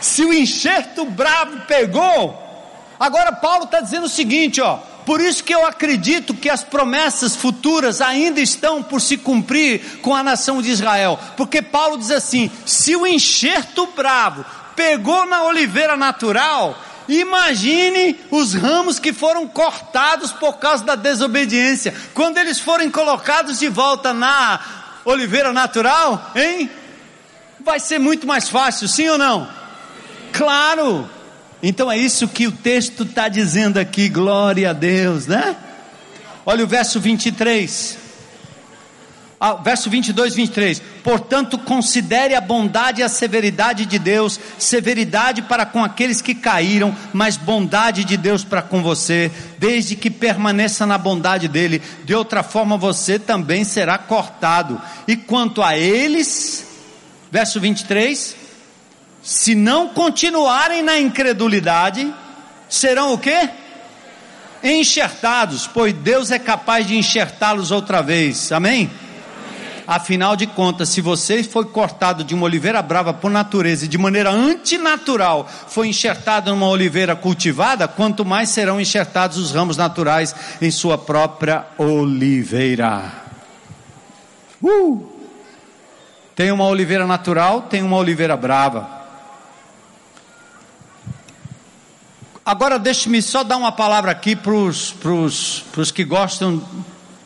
[0.00, 2.38] se o enxerto bravo pegou,
[2.98, 4.78] agora Paulo está dizendo o seguinte, ó.
[5.06, 10.14] Por isso que eu acredito que as promessas futuras ainda estão por se cumprir com
[10.14, 11.18] a nação de Israel.
[11.36, 14.44] Porque Paulo diz assim: se o enxerto bravo
[14.76, 16.78] pegou na oliveira natural,
[17.08, 21.94] imagine os ramos que foram cortados por causa da desobediência.
[22.14, 24.60] Quando eles forem colocados de volta na
[25.04, 26.70] oliveira natural, hein?
[27.62, 29.48] Vai ser muito mais fácil, sim ou não?
[30.32, 31.08] Claro!
[31.62, 35.56] Então é isso que o texto está dizendo aqui, glória a Deus, né?
[36.46, 37.99] Olha o verso 23.
[39.42, 40.82] Ah, verso 22, 23.
[41.02, 46.94] Portanto, considere a bondade e a severidade de Deus, severidade para com aqueles que caíram,
[47.10, 52.42] mas bondade de Deus para com você, desde que permaneça na bondade dele, de outra
[52.42, 54.78] forma você também será cortado.
[55.08, 56.66] E quanto a eles,
[57.32, 58.36] verso 23,
[59.22, 62.12] se não continuarem na incredulidade,
[62.68, 63.48] serão o quê?
[64.62, 68.52] Enxertados, pois Deus é capaz de enxertá-los outra vez.
[68.52, 68.90] Amém?
[69.90, 73.98] Afinal de contas, se você foi cortado de uma oliveira brava por natureza e de
[73.98, 80.70] maneira antinatural foi enxertado numa oliveira cultivada, quanto mais serão enxertados os ramos naturais em
[80.70, 83.12] sua própria oliveira.
[84.62, 85.08] Uh!
[86.36, 88.88] Tem uma oliveira natural, tem uma oliveira brava.
[92.46, 96.62] Agora deixe-me só dar uma palavra aqui para os que gostam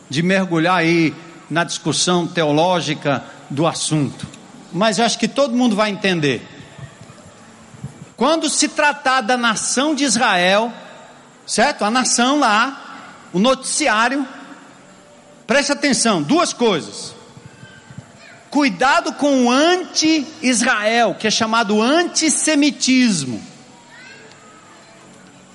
[0.08, 1.14] de mergulhar aí
[1.50, 4.26] na discussão teológica do assunto,
[4.72, 6.46] mas eu acho que todo mundo vai entender.
[8.16, 10.72] Quando se tratar da nação de Israel,
[11.46, 11.84] certo?
[11.84, 13.02] A nação lá,
[13.32, 14.26] o noticiário,
[15.46, 17.14] preste atenção, duas coisas.
[18.50, 23.53] Cuidado com o anti-Israel, que é chamado antissemitismo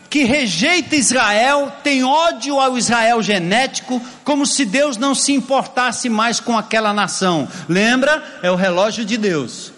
[0.10, 6.40] que rejeita Israel, tem ódio ao Israel genético, como se Deus não se importasse mais
[6.40, 7.48] com aquela nação.
[7.68, 8.40] Lembra?
[8.42, 9.72] É o relógio de Deus.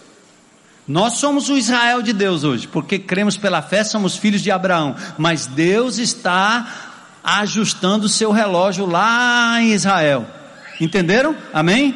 [0.88, 4.96] Nós somos o Israel de Deus hoje, porque cremos pela fé, somos filhos de Abraão,
[5.18, 6.66] mas Deus está
[7.22, 10.26] ajustando o seu relógio lá em Israel.
[10.80, 11.36] Entenderam?
[11.52, 11.94] Amém?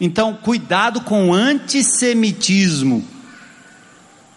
[0.00, 3.11] Então, cuidado com o antissemitismo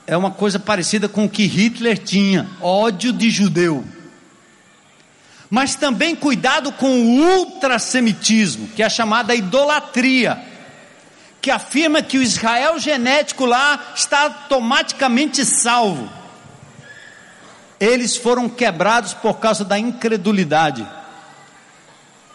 [0.07, 3.84] é uma coisa parecida com o que Hitler tinha: ódio de judeu.
[5.49, 10.44] Mas também cuidado com o ultrasemitismo, que é a chamada idolatria,
[11.41, 16.10] que afirma que o Israel genético lá está automaticamente salvo.
[17.80, 20.86] Eles foram quebrados por causa da incredulidade.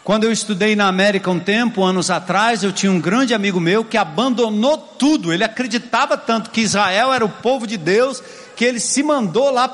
[0.03, 3.85] Quando eu estudei na América um tempo, anos atrás, eu tinha um grande amigo meu
[3.85, 5.33] que abandonou tudo.
[5.33, 8.23] Ele acreditava tanto que Israel era o povo de Deus,
[8.57, 9.69] que ele se mandou lá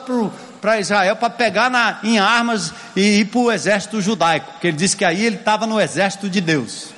[0.61, 4.51] para Israel para pegar na, em armas e ir para o exército judaico.
[4.53, 6.89] Porque ele disse que aí ele estava no exército de Deus.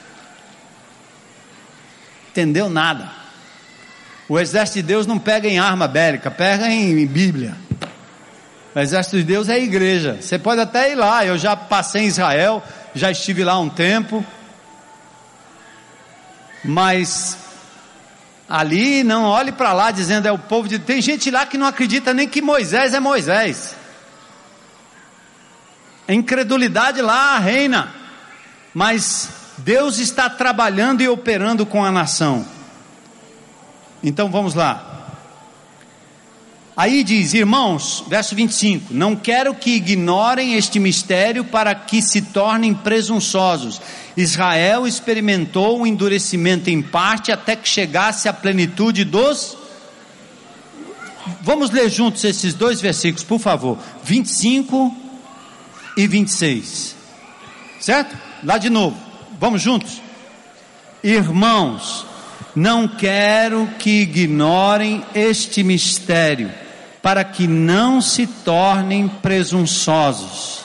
[2.31, 3.11] Entendeu nada.
[4.27, 7.55] O exército de Deus não pega em arma bélica, pega em, em Bíblia.
[8.75, 10.19] O exército de Deus é a igreja.
[10.21, 11.25] Você pode até ir lá.
[11.25, 12.63] Eu já passei em Israel,
[12.95, 14.25] já estive lá um tempo,
[16.65, 17.37] mas
[18.49, 20.79] ali não olhe para lá dizendo é o povo de.
[20.79, 23.77] Tem gente lá que não acredita nem que Moisés é Moisés.
[26.07, 27.95] A incredulidade lá reina,
[28.73, 29.29] mas
[29.59, 32.47] Deus está trabalhando e operando com a nação.
[34.03, 34.88] Então vamos lá.
[36.79, 42.73] Aí diz, irmãos, verso 25: Não quero que ignorem este mistério para que se tornem
[42.73, 43.81] presunçosos.
[44.17, 49.57] Israel experimentou o endurecimento em parte até que chegasse à plenitude dos.
[51.41, 53.77] Vamos ler juntos esses dois versículos, por favor.
[54.05, 54.97] 25
[55.97, 56.95] e 26.
[57.81, 58.17] Certo?
[58.45, 58.97] Lá de novo.
[59.41, 60.01] Vamos juntos.
[61.03, 62.07] Irmãos,
[62.55, 66.68] não quero que ignorem este mistério
[67.03, 70.61] para que não se tornem presunçosos.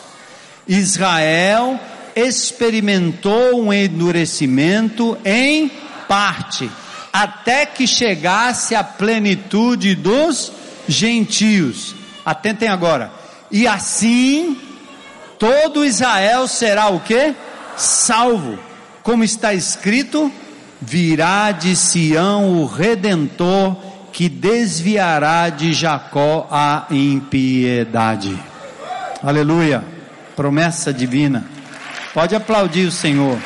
[0.68, 1.80] Israel
[2.16, 5.72] experimentou um endurecimento em
[6.08, 6.70] parte,
[7.12, 10.52] até que chegasse a plenitude dos
[10.88, 11.96] gentios.
[12.26, 13.12] Atentem agora.
[13.52, 14.58] E assim
[15.38, 17.36] todo Israel será o que?
[17.76, 18.58] Salvo.
[19.02, 20.32] Como está escrito,
[20.82, 23.76] virá de Sião o redentor
[24.14, 28.38] que desviará de Jacó a impiedade.
[29.24, 29.84] Aleluia.
[30.36, 31.46] Promessa divina.
[32.14, 33.40] Pode aplaudir o Senhor.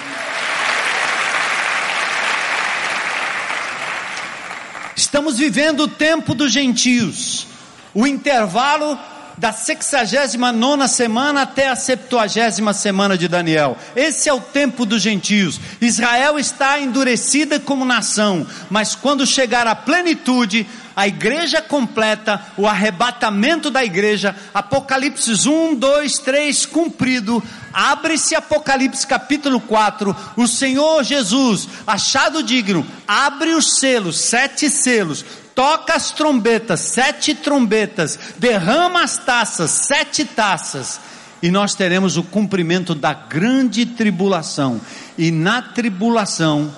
[4.93, 7.47] Estamos vivendo o tempo dos gentios,
[7.93, 8.99] o intervalo
[9.37, 13.77] da sexagésima nona semana até a septuagésima semana de Daniel.
[13.95, 15.59] Esse é o tempo dos gentios.
[15.79, 20.65] Israel está endurecida como nação, mas quando chegar à plenitude,
[20.95, 29.61] a igreja completa, o arrebatamento da igreja, Apocalipse 1, 2, 3, cumprido, abre-se Apocalipse capítulo
[29.61, 35.23] 4, o Senhor Jesus, achado digno, abre os selos, sete selos,
[35.57, 40.99] toca as trombetas, sete trombetas, derrama as taças, sete taças,
[41.41, 44.79] e nós teremos o cumprimento da grande tribulação.
[45.17, 46.71] E na tribulação,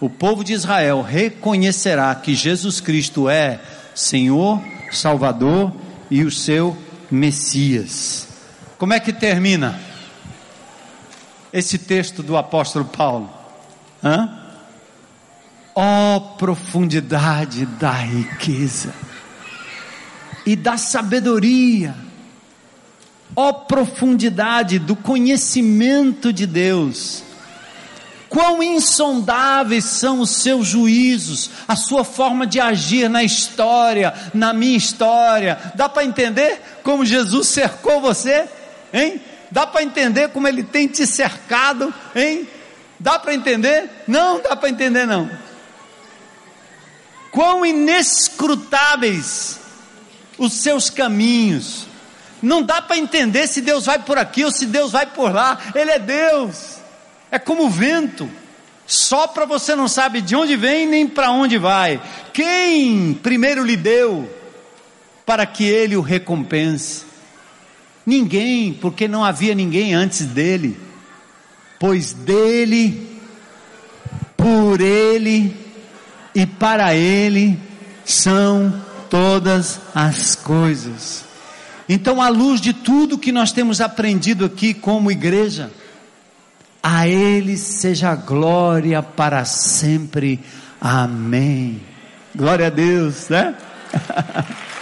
[0.00, 3.60] o povo de Israel reconhecerá que Jesus Cristo é
[3.94, 5.72] Senhor, Salvador
[6.10, 6.76] e o seu
[7.08, 8.26] Messias.
[8.76, 9.78] Como é que termina
[11.52, 13.32] esse texto do apóstolo Paulo?
[14.02, 14.43] Hã?
[15.74, 18.94] Ó oh, profundidade da riqueza
[20.46, 21.96] e da sabedoria,
[23.34, 27.24] ó oh, profundidade do conhecimento de Deus.
[28.28, 34.76] Quão insondáveis são os seus juízos, a sua forma de agir na história, na minha
[34.76, 35.58] história.
[35.74, 38.44] Dá para entender como Jesus cercou você?
[38.92, 39.20] Hein?
[39.50, 41.92] Dá para entender como ele tem te cercado?
[42.14, 42.48] Hein?
[42.98, 43.90] Dá para entender?
[44.06, 45.28] Não dá para entender não
[47.34, 49.58] quão inescrutáveis
[50.38, 51.88] os seus caminhos.
[52.40, 55.58] Não dá para entender se Deus vai por aqui ou se Deus vai por lá.
[55.74, 56.76] Ele é Deus.
[57.32, 58.30] É como o vento.
[58.86, 62.00] Sopra você não sabe de onde vem nem para onde vai.
[62.32, 64.32] Quem primeiro lhe deu
[65.26, 67.02] para que ele o recompense?
[68.06, 70.78] Ninguém, porque não havia ninguém antes dele.
[71.80, 73.18] Pois dele,
[74.36, 75.63] por ele
[76.34, 77.58] e para Ele
[78.04, 78.74] são
[79.08, 81.24] todas as coisas.
[81.88, 85.70] Então, à luz de tudo que nós temos aprendido aqui como igreja,
[86.82, 90.40] a Ele seja glória para sempre.
[90.80, 91.80] Amém.
[92.34, 93.54] Glória a Deus, né?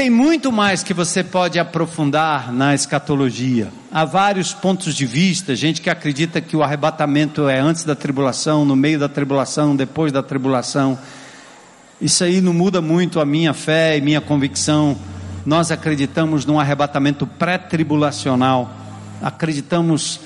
[0.00, 3.70] Tem muito mais que você pode aprofundar na escatologia.
[3.92, 8.64] Há vários pontos de vista, gente que acredita que o arrebatamento é antes da tribulação,
[8.64, 10.98] no meio da tribulação, depois da tribulação.
[12.00, 14.96] Isso aí não muda muito a minha fé e minha convicção.
[15.44, 18.72] Nós acreditamos num arrebatamento pré-tribulacional.
[19.20, 20.18] Acreditamos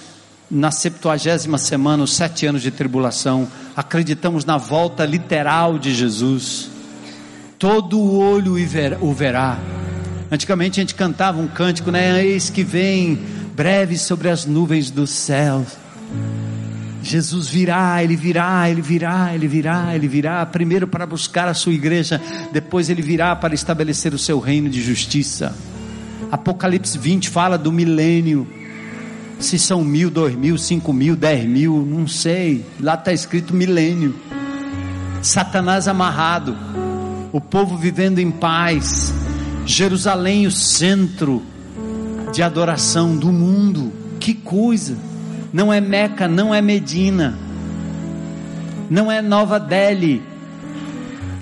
[0.49, 3.49] na septuagésima semana, os sete anos de tribulação.
[3.77, 6.74] Acreditamos na volta literal de Jesus
[7.65, 8.59] todo o olho
[9.01, 9.59] o verá.
[10.31, 12.23] Antigamente a gente cantava um cântico, né?
[12.23, 13.19] Eis que vem
[13.57, 15.69] breve sobre as nuvens dos céus.
[17.03, 21.73] Jesus virá, ele virá, ele virá, ele virá, ele virá, primeiro para buscar a sua
[21.73, 22.21] igreja,
[22.53, 25.57] depois ele virá para estabelecer o seu reino de justiça.
[26.31, 28.47] Apocalipse 20 fala do milênio.
[29.39, 32.63] Se são mil, dois mil, cinco mil, dez mil, não sei.
[32.79, 34.15] Lá está escrito milênio.
[35.23, 36.55] Satanás amarrado
[37.35, 39.13] o povo vivendo em paz,
[39.67, 41.43] Jerusalém, o centro
[42.33, 43.93] de adoração do mundo.
[44.21, 44.97] Que coisa!
[45.53, 47.37] Não é Meca, não é Medina,
[48.89, 50.23] não é Nova Delhi,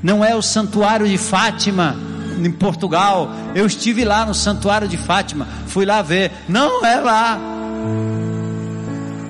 [0.02, 1.94] não é o Santuário de Fátima
[2.43, 3.31] em Portugal.
[3.55, 6.32] Eu estive lá no Santuário de Fátima, fui lá ver.
[6.48, 7.39] Não é lá.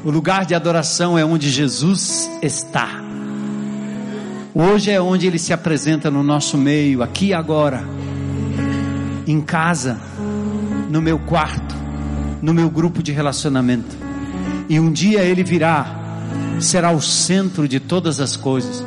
[0.04, 3.01] O lugar de adoração é onde Jesus está.
[4.54, 7.82] Hoje é onde ele se apresenta no nosso meio, aqui e agora,
[9.26, 9.98] em casa,
[10.90, 11.74] no meu quarto,
[12.42, 13.96] no meu grupo de relacionamento.
[14.68, 15.86] E um dia ele virá,
[16.60, 18.84] será o centro de todas as coisas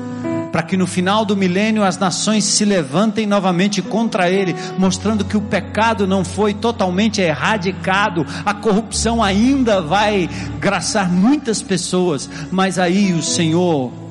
[0.51, 5.35] para que no final do milênio as nações se levantem novamente contra ele, mostrando que
[5.35, 13.11] o pecado não foi totalmente erradicado, a corrupção ainda vai graçar muitas pessoas, mas aí
[13.11, 14.04] o Senhor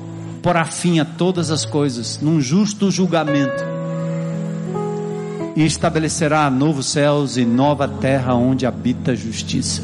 [0.45, 3.63] porá fim a todas as coisas num justo julgamento
[5.55, 9.81] e estabelecerá novos céus e nova terra onde habita a justiça.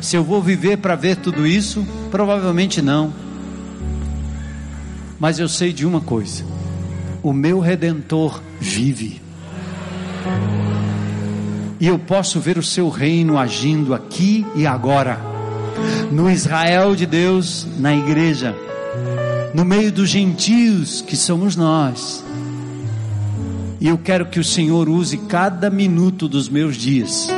[0.00, 3.12] Se eu vou viver para ver tudo isso, provavelmente não.
[5.16, 6.44] Mas eu sei de uma coisa:
[7.22, 9.22] o meu redentor vive.
[11.78, 15.20] E eu posso ver o seu reino agindo aqui e agora,
[16.10, 18.56] no Israel de Deus, na igreja
[19.54, 22.24] no meio dos gentios que somos nós.
[23.80, 27.28] E eu quero que o Senhor use cada minuto dos meus dias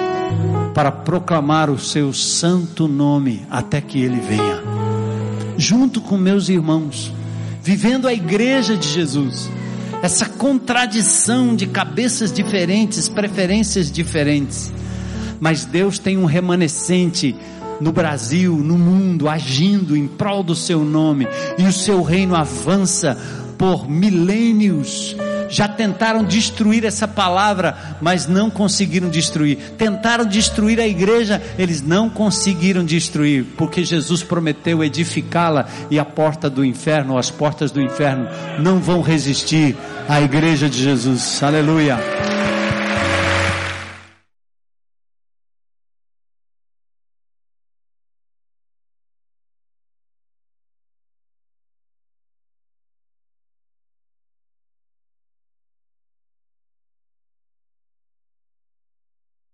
[0.74, 4.60] para proclamar o seu santo nome até que ele venha.
[5.56, 7.12] Junto com meus irmãos,
[7.62, 9.48] vivendo a igreja de Jesus.
[10.02, 14.72] Essa contradição de cabeças diferentes, preferências diferentes.
[15.38, 17.36] Mas Deus tem um remanescente
[17.82, 21.26] no Brasil, no mundo, agindo em prol do seu nome,
[21.58, 23.18] e o seu reino avança
[23.58, 25.16] por milênios
[25.52, 29.58] já tentaram destruir essa palavra, mas não conseguiram destruir.
[29.76, 36.48] Tentaram destruir a igreja, eles não conseguiram destruir, porque Jesus prometeu edificá-la e a porta
[36.48, 38.26] do inferno, as portas do inferno
[38.58, 39.76] não vão resistir
[40.08, 41.42] à igreja de Jesus.
[41.42, 42.21] Aleluia.